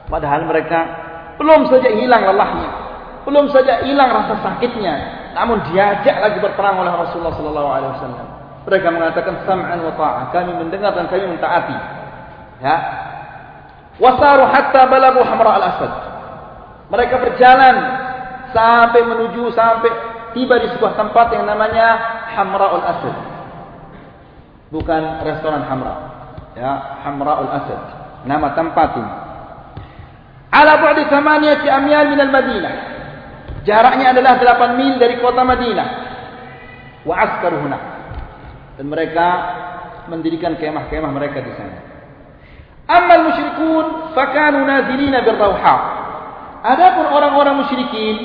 [0.05, 0.80] Padahal mereka
[1.41, 2.85] belum saja hilang lelahnya.
[3.26, 4.93] Belum saja hilang rasa sakitnya.
[5.34, 8.28] Namun diajak lagi berperang oleh Rasulullah sallallahu alaihi wasallam.
[8.65, 10.26] Mereka mengatakan sam'an wa ta'atan.
[10.32, 11.78] Kami mendengar dan kami mentaati.
[12.61, 12.76] Ya.
[13.97, 15.93] Wasaru hatta balagu Hamra al-Asad.
[16.93, 17.76] Mereka berjalan
[18.53, 19.91] sampai menuju sampai
[20.38, 21.88] tiba di sebuah tempat yang namanya
[22.38, 23.36] Hamra al-Asad
[24.76, 25.95] bukan restoran Hamra.
[26.55, 27.82] Ya, Hamra al-Asad.
[28.28, 29.13] Nama tempat ini.
[30.55, 32.73] Ala bu'di thamaniyati amyal min al-Madinah.
[33.66, 35.88] Jaraknya adalah 8 mil dari kota Madinah.
[37.01, 37.80] Wa askaru huna.
[38.78, 39.28] Dan mereka
[40.05, 41.78] mendirikan kemah-kemah mereka di sana.
[42.86, 45.76] Amma al-musyrikun fakanu nazilina bil rawha.
[46.66, 48.16] Adapun orang-orang musyrikin,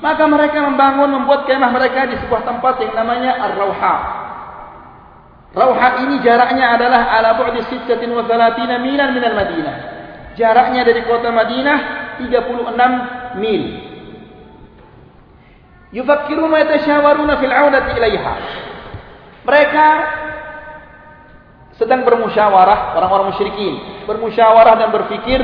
[0.00, 3.94] maka mereka membangun membuat kemah mereka di sebuah tempat yang namanya Ar-Rawha.
[5.56, 9.76] Rauha ini jaraknya adalah ala bu'di sittatin wa thalathina milan minal Madinah.
[10.36, 11.78] Jaraknya dari kota Madinah
[12.20, 13.87] 36 mil.
[15.88, 18.34] Yufakkiruna yatashawaruna fil 'audati ilaiha.
[19.48, 19.86] Mereka
[21.80, 25.40] sedang bermusyawarah orang-orang musyrikin, bermusyawarah dan berfikir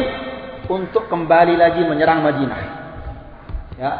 [0.69, 2.61] untuk kembali lagi menyerang Madinah.
[3.81, 3.93] Ya.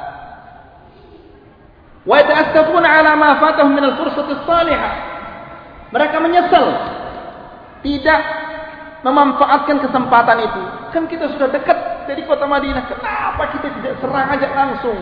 [2.05, 4.95] Wa yata'assafuna 'ala ma fatahum min al-fursati as-salihah.
[5.95, 6.67] Mereka menyesal
[7.81, 8.21] tidak
[9.01, 10.63] memanfaatkan kesempatan itu.
[10.93, 12.85] Kan kita sudah dekat dari kota Madinah.
[12.89, 14.99] Kenapa kita tidak serang aja langsung?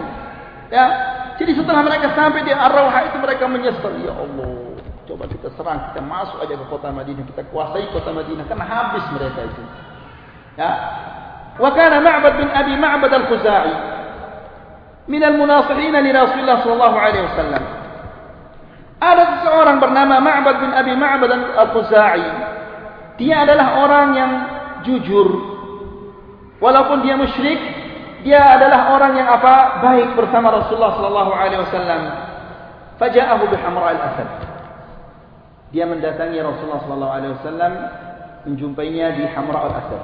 [0.70, 1.11] Ya.
[1.42, 3.98] Jadi setelah mereka sampai di Ar-Rawha itu mereka menyesal.
[3.98, 4.78] Ya Allah,
[5.10, 8.46] coba kita serang, kita masuk aja ke kota Madinah, kita kuasai kota Madinah.
[8.46, 9.62] Kan habis mereka itu.
[10.54, 10.70] Ya.
[11.58, 13.74] Wa kana Ma'bad bin Abi Ma'bad al-Khuzai
[15.10, 17.64] min al-munasihin li Rasulullah sallallahu alaihi wasallam.
[19.02, 22.22] Ada seseorang bernama Ma'bad bin Abi Ma'bad al-Khuzai.
[23.18, 24.32] Dia adalah orang yang
[24.86, 25.26] jujur.
[26.62, 27.81] Walaupun dia musyrik,
[28.22, 29.82] dia adalah orang yang apa?
[29.82, 32.00] Baik bersama Rasulullah sallallahu alaihi wasallam.
[33.02, 34.28] Faja'ahu bi Hamra al-Asad.
[35.74, 37.72] Dia mendatangi Rasulullah sallallahu alaihi wasallam
[38.46, 40.02] menjumpainya di Hamra al-Asad.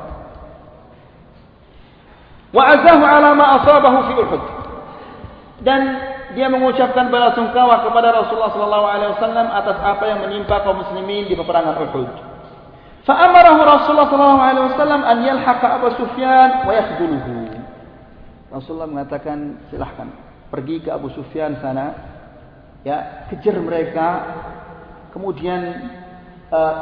[2.50, 4.42] Wa azahu ala ma asabahu fi Uhud.
[5.62, 5.80] Dan
[6.34, 11.30] dia mengucapkan bala sungkawa kepada Rasulullah sallallahu alaihi wasallam atas apa yang menimpa kaum muslimin
[11.30, 12.08] di peperangan Uhud.
[13.06, 17.37] Fa amarahu Rasulullah sallallahu alaihi wasallam an yalhaqa Abu Sufyan wa yakhduluhu.
[18.48, 20.08] Rasulullah mengatakan silahkan
[20.48, 21.92] pergi ke Abu Sufyan sana
[22.80, 24.08] ya kejar mereka
[25.12, 25.60] kemudian
[26.48, 26.74] uh,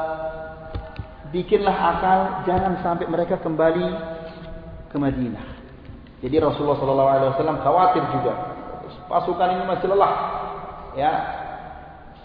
[1.34, 3.86] bikinlah akal jangan sampai mereka kembali
[4.90, 5.46] ke Madinah.
[6.22, 8.32] Jadi Rasulullah sallallahu alaihi wasallam khawatir juga
[9.10, 10.14] pasukan ini masih lelah.
[10.96, 11.12] Ya.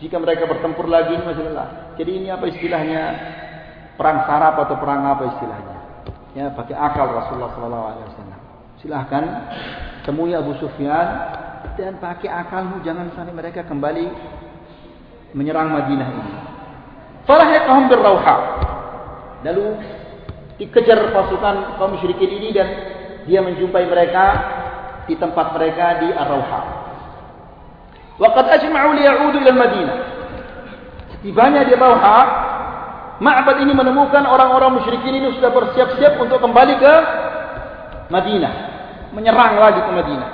[0.02, 1.94] Jika mereka bertempur lagi ini masih lelah.
[2.00, 3.04] Jadi ini apa istilahnya?
[4.00, 5.78] Perang sarap atau perang apa istilahnya?
[6.34, 8.31] Ya, pakai akal Rasulullah sallallahu alaihi wasallam.
[8.82, 9.24] Silahkan
[10.02, 11.08] temui Abu Sufyan
[11.78, 14.10] dan pakai akalmu jangan sampai mereka kembali
[15.38, 16.36] menyerang Madinah ini.
[17.30, 18.36] Farahiqahum birrauha.
[19.46, 19.66] Lalu
[20.58, 22.68] dikejar pasukan kaum musyrikin ini dan
[23.26, 24.26] dia menjumpai mereka
[25.06, 26.62] di tempat mereka di Ar-Rawha.
[28.22, 29.98] Waqad ajma'u liya'udu ila Madinah.
[31.22, 32.18] Tibanya di Ar-Rawha,
[33.22, 36.94] Ma'bad ini menemukan orang-orang musyrikin ini sudah bersiap-siap untuk kembali ke
[38.10, 38.71] Madinah.
[39.12, 40.32] Menyerang lagi ke Madinah.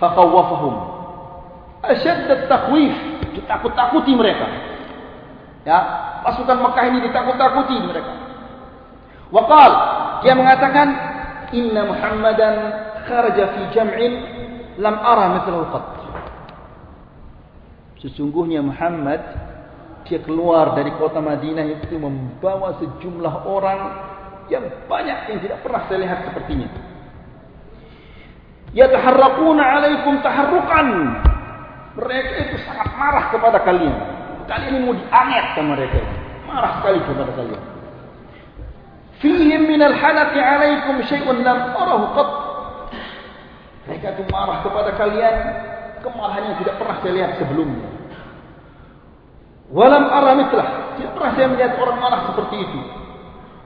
[0.00, 0.74] Faqawwafahum.
[1.82, 2.94] Asyad at-takhwif,
[3.34, 4.46] ditakut-takuti mereka.
[5.62, 5.78] Ya,
[6.26, 8.12] pasukan Mekah ini ditakut-takuti mereka.
[9.32, 9.72] Waqal,
[10.26, 10.88] dia mengatakan,
[11.54, 12.54] "Inna Muhammadan
[13.08, 14.12] kharaja fi jam'in
[14.78, 15.86] lam ara mithlahu qat."
[18.02, 19.22] Sesungguhnya Muhammad
[20.02, 23.80] dia keluar dari kota Madinah itu membawa sejumlah orang
[24.50, 26.68] yang banyak yang tidak pernah saya lihat sepertinya.
[28.72, 30.88] Yataharraquna 'alaikum taharruqan.
[31.92, 33.96] Mereka itu sangat marah kepada kalian.
[34.48, 36.00] Kalian mau dianget sama mereka.
[36.48, 37.62] Marah sekali kepada kalian.
[39.20, 42.30] Fihim min al-halaqi 'alaikum syai'un lam arahu qat.
[43.86, 45.36] Mereka itu marah kepada kalian
[46.00, 47.88] kemarahan yang tidak pernah saya lihat sebelumnya.
[49.72, 50.68] Walam ara mitlah.
[51.00, 52.80] Tidak pernah saya melihat orang marah seperti itu.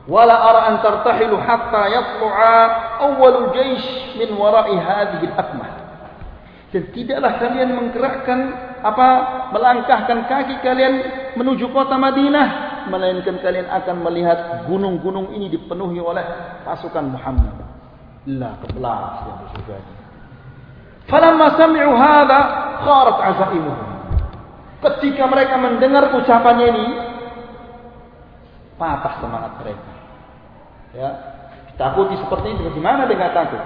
[0.07, 2.55] Wala ara an tartahilu hatta yatlu'a
[3.03, 5.71] awwalul jaysh min wara'i hadhihi al-akmah.
[6.71, 8.41] Dan tidaklah kalian menggerakkan
[8.87, 9.09] apa
[9.51, 10.95] melangkahkan kaki kalian
[11.35, 12.49] menuju kota Madinah
[12.87, 16.23] melainkan kalian akan melihat gunung-gunung ini dipenuhi oleh
[16.63, 17.55] pasukan Muhammad.
[18.31, 19.83] La kebelas yang bersyukur.
[21.07, 22.41] Falamma sami'u hadha
[22.83, 23.91] kharat azaimuhum.
[24.83, 26.87] Ketika mereka mendengar ucapannya ini,
[28.77, 29.96] patah semangat mereka.
[30.97, 31.11] Ya,
[31.77, 33.61] takuti seperti ini bagaimana dengan takut?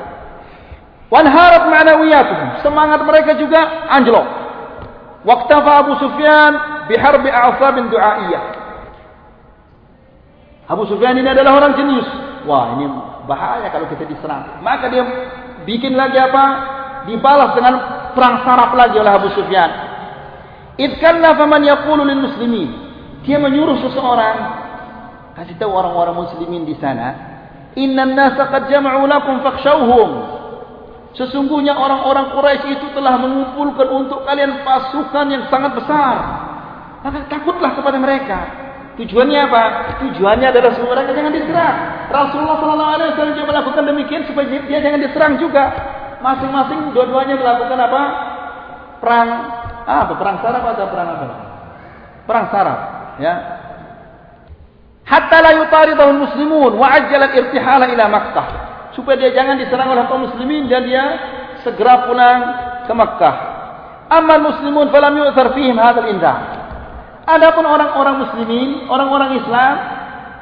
[1.11, 2.67] Wan harap ma'nawiyatuhum.
[2.67, 4.27] Semangat mereka juga anjlok.
[5.23, 6.53] Waqtafa Abu Sufyan
[6.91, 8.45] biharbi a'sabin du'aiyah.
[10.71, 12.07] Abu Sufyan ini adalah orang jenius.
[12.47, 12.87] Wah, ini
[13.27, 14.63] bahaya kalau kita diserang.
[14.63, 15.03] Maka dia
[15.67, 16.45] bikin lagi apa?
[17.11, 17.75] Dibalas dengan
[18.15, 19.71] perang sarap lagi oleh Abu Sufyan.
[20.79, 22.71] Idkanna faman yaqulu lil muslimin.
[23.27, 24.37] Dia menyuruh seseorang
[25.39, 27.15] kasih tahu orang-orang muslimin di sana,
[27.79, 30.11] "Innan nasa qad jama'u lakum fakhshawhum."
[31.15, 36.15] Sesungguhnya orang-orang Quraisy itu telah mengumpulkan untuk kalian pasukan yang sangat besar.
[37.03, 38.39] Maka takutlah kepada mereka.
[38.95, 39.63] Tujuannya apa?
[40.07, 41.77] Tujuannya adalah supaya mereka jangan diserang.
[42.15, 45.65] Rasulullah sallallahu alaihi wasallam juga melakukan demikian supaya dia jangan diserang juga.
[46.21, 48.03] Masing-masing dua-duanya melakukan apa?
[49.01, 49.29] Perang
[49.91, 51.27] Ah, perang saraf atau perang apa?
[52.29, 52.79] Perang saraf,
[53.19, 53.35] ya.
[55.11, 58.47] Hatta la yutaridahu muslimun wa ajjala al-irtihala ila Makkah.
[58.95, 61.05] Supaya dia jangan diserang oleh kaum muslimin dan dia
[61.67, 62.41] segera pulang
[62.87, 63.35] ke Makkah.
[64.07, 66.63] Amma muslimun falam yu'thar fihim hadzal indah.
[67.27, 69.75] Adapun orang-orang muslimin, orang-orang Islam,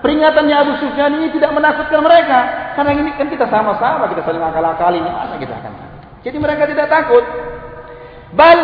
[0.04, 2.72] peringatannya Abu Sufyan ini tidak menakutkan mereka.
[2.76, 5.72] Karena ini kan kita sama-sama, kita saling akal-akali, masa kita akan.
[6.24, 7.24] Jadi mereka tidak takut.
[8.36, 8.58] Bal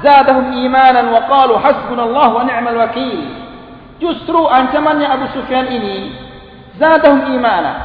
[0.00, 3.49] zadahum imanan wa qalu hasbunallahu wa ni'mal wakil.
[4.00, 6.16] Justru ancamannya Abu Sufyan ini
[6.80, 7.76] zadahum imanan,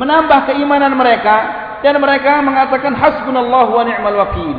[0.00, 1.36] menambah keimanan mereka
[1.84, 4.56] dan mereka mengatakan hasbunallahu wa ni'mal wakil.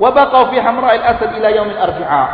[0.00, 2.24] Wa baqaw fi hamra'il asad ila yaumil arbi'a.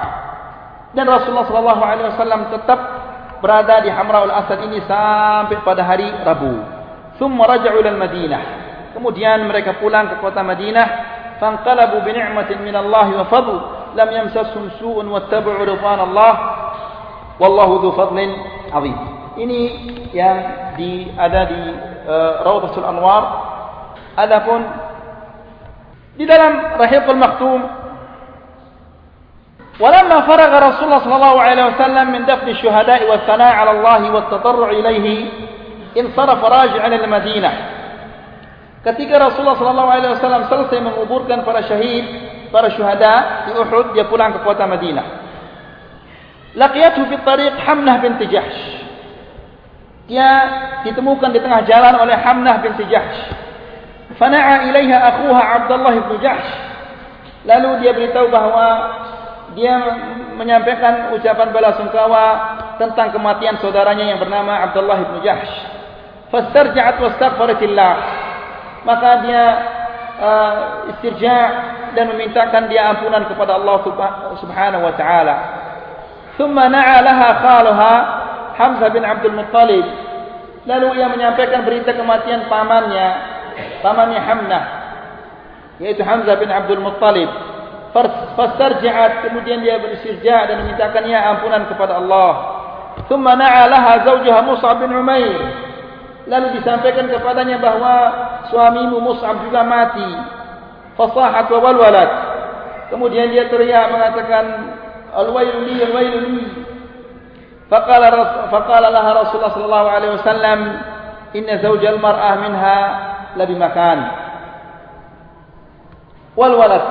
[0.95, 2.81] Dan Rasulullah sallallahu alaihi wasallam tetap
[3.45, 6.57] berada di Hamra'ul Asad ini sampai pada hari Rabu.
[7.21, 8.43] Thumma raja'u ila Madinah.
[8.97, 10.87] Kemudian mereka pulang ke kota Madinah,
[11.37, 13.57] fanqalabu bi ni'matin min Allah wa fadl
[13.93, 16.33] lam yamsasum su'un wattabu'u ridwan Allah
[17.39, 18.31] wallahu dzu fadlin
[18.73, 18.97] 'azim.
[19.37, 19.61] Ini
[20.17, 20.39] yang
[20.81, 21.61] di ada di
[22.09, 23.25] uh, Rawdatul Anwar.
[24.17, 24.65] Adapun
[26.17, 27.61] di dalam Rahiqul Maktum
[29.77, 34.69] ولما فرغ رسول الله صلى الله عليه وسلم من دفن الشهداء والثناء على الله والتضرع
[34.71, 35.07] إليه
[36.01, 37.53] انصرف راجعا إلى المدينة
[38.87, 42.07] Ketika Rasulullah sallallahu alaihi wasallam selesai menguburkan para syahid
[42.55, 45.26] para syuhada di Uhud dia pulang ke kota Madinah.
[46.57, 48.61] Laqiyathu fi tariq Hamnah binti Jahsh.
[50.09, 50.29] Dia
[50.89, 53.21] ditemukan di tengah jalan oleh Hamnah binti Jahsh.
[54.17, 56.49] Fana'a ilaiha akhuha Abdullah bin Jahsh.
[57.45, 58.67] Lalu dia beritahu bahawa
[59.55, 59.77] dia
[60.35, 62.25] menyampaikan ucapan belasungkawa
[62.81, 65.53] tentang kematian saudaranya yang bernama Abdullah bin Jahsh.
[66.33, 67.95] Fastarja'at wastaghfaratillah.
[68.89, 69.45] Maka dia
[70.17, 70.55] uh,
[70.97, 71.45] istirja'
[71.97, 73.81] dan memintakan dia ampunan kepada Allah
[74.37, 75.66] Subhanahu wa taala.
[76.37, 77.95] Thumma na'a laha khaluha
[78.57, 79.85] Hamzah bin Abdul Muttalib.
[80.67, 83.09] Lalu ia menyampaikan berita kematian pamannya,
[83.85, 84.65] pamannya Hamnah,
[85.79, 87.29] yaitu Hamzah bin Abdul Muttalib.
[88.37, 92.33] Fastarja'at kemudian dia bersirja dan memintakan ia ampunan kepada Allah.
[93.09, 95.41] Thumma na'a laha zawjaha Mus'ab bin Umair.
[96.27, 97.95] Lalu disampaikan kepadanya bahawa
[98.51, 100.11] suamimu Mus'ab juga mati
[100.97, 102.11] fasahat wa walwalat.
[102.91, 104.45] Kemudian dia teriak mengatakan
[105.17, 106.45] al-wailu li al-wailu li.
[107.67, 110.59] Faqala faqala laha Rasulullah sallallahu alaihi wasallam
[111.35, 112.79] inna zawjal mar'ah minha
[113.35, 113.99] lebih makan.
[116.37, 116.85] Wal walad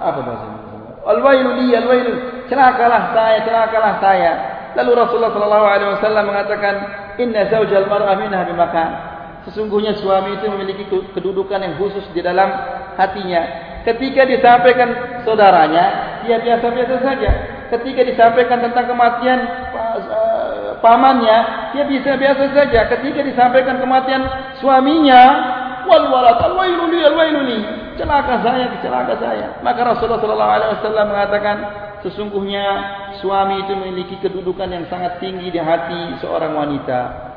[0.00, 0.46] apa bahasa
[1.00, 2.12] Al wailu li al wailu
[2.46, 4.32] celakalah saya celakalah saya.
[4.78, 6.74] Lalu Rasulullah sallallahu alaihi wasallam mengatakan
[7.18, 8.90] inna zaujal mar'ah minha bimakan.
[9.48, 10.84] Sesungguhnya suami itu memiliki
[11.16, 12.52] kedudukan yang khusus di dalam
[12.94, 13.42] hatinya.
[13.88, 14.92] Ketika disampaikan
[15.24, 17.30] saudaranya, dia biasa-biasa saja.
[17.70, 19.38] Ketika disampaikan tentang kematian
[19.72, 22.80] uh, pamannya, dia biasa-biasa saja.
[22.90, 24.26] Ketika disampaikan kematian
[24.58, 25.22] suaminya,
[25.86, 27.60] wal walad alwailuli alwailuli,
[27.94, 29.46] celaka saya, celaka saya.
[29.62, 31.56] Maka Rasulullah sallallahu alaihi wasallam mengatakan,
[32.02, 32.66] sesungguhnya
[33.22, 37.30] suami itu memiliki kedudukan yang sangat tinggi di hati seorang wanita.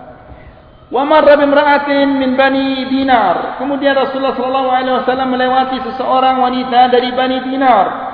[0.94, 3.58] Wa marra bimra'atin min bani Dinar.
[3.58, 8.13] Kemudian Rasulullah sallallahu alaihi wasallam melewati seseorang wanita dari Bani Dinar.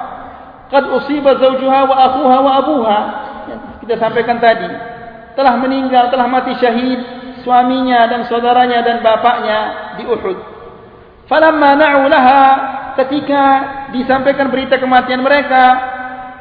[0.69, 2.99] Qad usiba zawjuha wa akhuha wa abuha.
[3.49, 4.69] Yang kita sampaikan tadi,
[5.33, 7.01] telah meninggal, telah mati syahid
[7.41, 9.59] suaminya dan saudaranya dan bapaknya
[9.97, 10.37] di Uhud.
[11.25, 12.43] Falamma na'u laha
[13.01, 13.43] ketika
[13.95, 15.63] disampaikan berita kematian mereka,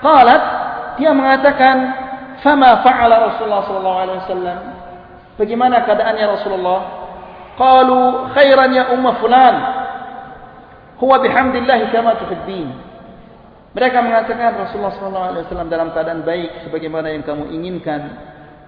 [0.04, 0.42] qalat
[1.00, 1.76] dia mengatakan,
[2.44, 4.58] "Fama fa'ala Rasulullah sallallahu alaihi wasallam?"
[5.38, 6.80] Bagaimana keadaannya Rasulullah?
[7.54, 9.54] Qalu khairan ya umma fulan.
[10.98, 12.87] Huwa bihamdillah kama tuhibbin.
[13.76, 18.00] Mereka mengatakan Rasulullah wasallam dalam keadaan baik sebagaimana yang kamu inginkan.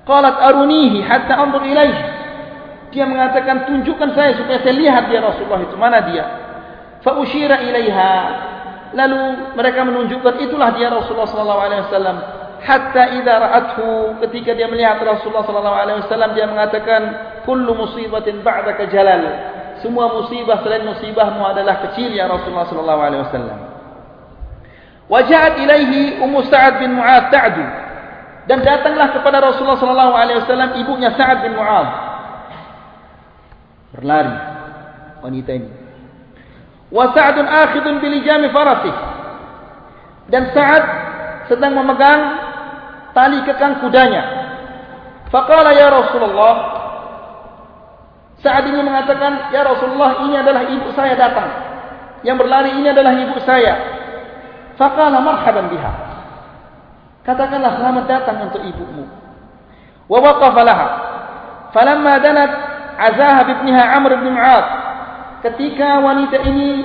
[0.05, 1.97] Qalat arunihi hatta anzur ilaih.
[2.91, 6.25] Dia mengatakan tunjukkan saya supaya saya lihat dia Rasulullah itu mana dia.
[7.01, 8.13] Fa ushira ilaiha.
[8.93, 12.17] Lalu mereka menunjukkan itulah dia Rasulullah wasallam
[12.61, 17.03] hatta idza ra'athu ketika dia melihat Rasulullah wasallam dia mengatakan
[17.49, 19.23] kullu musibatin ba'daka jalal
[19.81, 23.70] semua musibah selain musibahmu adalah kecil ya Rasulullah sallallahu
[25.11, 27.65] waja'at ilaihi ummu sa'ad bin mu'adz ta'du
[28.47, 31.91] dan datanglah kepada Rasulullah sallallahu alaihi wasallam ibunya Sa'ad bin Mu'adz
[33.95, 34.35] berlari
[35.23, 35.71] wanita ini
[36.89, 38.95] wa Sa'dun akhidun bil jami farasih
[40.31, 40.85] dan Sa'ad
[41.51, 42.23] sedang memegang
[43.11, 44.23] tali kekang kudanya.
[45.31, 46.55] Faqala ya Rasulullah.
[48.41, 51.51] Saat ini mengatakan, Ya Rasulullah, ini adalah ibu saya datang.
[52.25, 54.00] Yang berlari ini adalah ibu saya.
[54.81, 55.93] Faqala marhaban biha.
[57.21, 59.05] Katakanlah selamat datang untuk ibumu.
[60.09, 60.89] Wa waqafa laha.
[61.77, 62.51] Falamma danat
[62.97, 64.67] azaha bibniha Amr bin Mu'ad.
[65.45, 66.81] Ketika wanita ini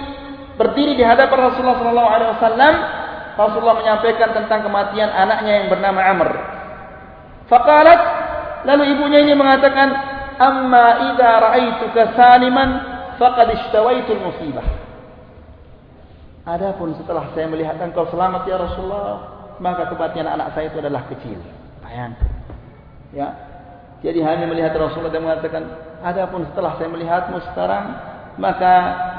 [0.60, 2.74] berdiri di hadapan Rasulullah sallallahu alaihi wasallam,
[3.40, 6.30] Rasulullah menyampaikan tentang kematian anaknya yang bernama Amr.
[7.48, 8.02] Faqalat
[8.68, 9.88] lalu ibunya ini mengatakan
[10.36, 12.70] amma idza ra'aituka saliman
[13.16, 14.85] faqad ishtawaitu musibah.
[16.46, 19.18] Adapun setelah saya melihat engkau selamat ya Rasulullah,
[19.58, 21.42] maka kematian anak saya itu adalah kecil.
[21.82, 22.32] Bayangkan.
[23.10, 23.28] Ya.
[24.06, 25.64] Jadi hanya melihat Rasulullah dan mengatakan,
[26.06, 27.86] adapun setelah saya melihatmu sekarang,
[28.38, 28.74] maka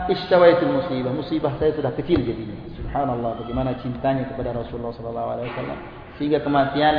[0.06, 1.10] ishtawaitu musibah.
[1.10, 2.54] Musibah saya sudah kecil jadinya.
[2.78, 5.78] Subhanallah bagaimana cintanya kepada Rasulullah sallallahu alaihi wasallam
[6.16, 6.94] sehingga kematian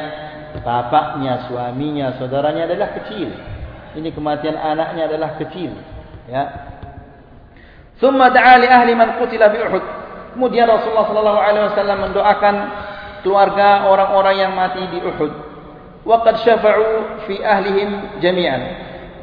[0.61, 3.29] bapaknya, suaminya, saudaranya adalah kecil.
[3.97, 5.73] Ini kematian anaknya adalah kecil,
[6.29, 6.43] ya.
[7.97, 9.85] Thumma da'a li ahli man qutila bi Uhud.
[10.37, 12.55] Kemudian Rasulullah sallallahu alaihi wasallam mendoakan
[13.25, 15.33] keluarga orang-orang yang mati di Uhud.
[16.05, 18.61] Wa qad syafa'u fi ahlihim jami'an.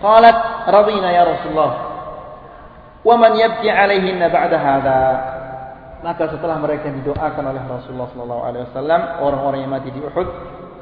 [0.03, 1.73] Qalat radina ya Rasulullah.
[3.07, 5.03] Wa man yabki 'alayhinna ba'da hadha?
[6.03, 10.29] Maka setelah mereka didoakan oleh Rasulullah sallallahu alaihi wasallam, orang-orang yang mati di Uhud,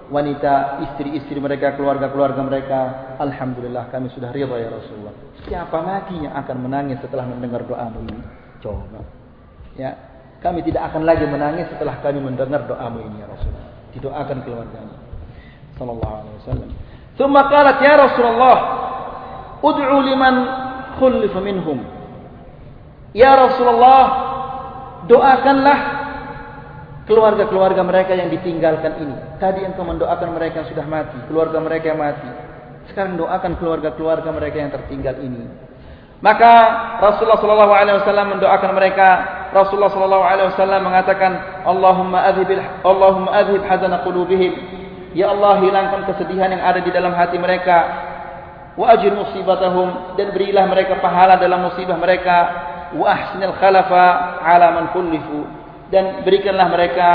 [0.09, 2.80] wanita, istri-istri mereka, keluarga-keluarga mereka,
[3.20, 5.14] alhamdulillah kami sudah ridha ya Rasulullah.
[5.45, 8.24] Siapa lagi yang akan menangis setelah mendengar doamu ini?
[8.64, 9.05] Coba.
[9.78, 10.11] Ya,
[10.43, 13.70] kami tidak akan lagi menangis setelah kami mendengar doamu ini ya Rasulullah.
[13.95, 14.99] Didoakan keluarganya.
[15.78, 16.70] Sallallahu alaihi wasallam.
[17.14, 18.59] Thumma qalat ya Rasulullah,
[19.62, 20.34] ud'u liman
[20.99, 21.78] khulifa minhum.
[23.14, 24.03] Ya Rasulullah,
[25.07, 25.78] doakanlah
[27.07, 29.16] keluarga-keluarga mereka yang ditinggalkan ini.
[29.38, 32.30] Tadi yang kau mendoakan mereka yang sudah mati, keluarga mereka yang mati.
[32.90, 35.47] Sekarang doakan keluarga-keluarga mereka yang tertinggal ini.
[36.18, 36.53] Maka
[36.99, 39.09] Rasulullah sallallahu alaihi wasallam mendoakan mereka
[39.53, 41.32] Rasulullah sallallahu alaihi wasallam mengatakan,
[41.68, 42.48] "Allahumma adhib
[42.82, 44.53] Allahumma adhib hazana qulubihim."
[45.12, 48.09] Ya Allah, hilangkan kesedihan yang ada di dalam hati mereka.
[48.80, 52.36] Wa ajir musibatahum dan berilah mereka pahala dalam musibah mereka
[52.96, 55.44] wa ahsinil khalafa ala man kullifu
[55.92, 57.09] dan berikanlah mereka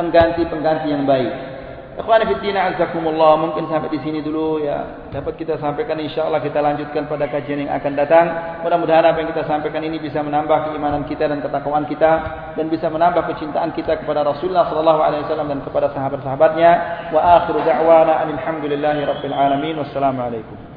[0.00, 1.51] pengganti-pengganti yang baik.
[1.92, 7.04] Ikhwan fillah azakumullah mungkin sampai di sini dulu ya dapat kita sampaikan insyaallah kita lanjutkan
[7.04, 8.26] pada kajian yang akan datang.
[8.64, 12.12] Mudah-mudahan apa yang kita sampaikan ini bisa menambah keimanan kita dan ketakwaan kita
[12.56, 16.70] dan bisa menambah kecintaan kita kepada Rasulullah sallallahu alaihi wasallam dan kepada sahabat-sahabatnya.
[17.12, 19.76] Wa akhiru da'wana alhamdulillahi rabbil alamin.
[19.84, 20.71] Wassalamu alaikum.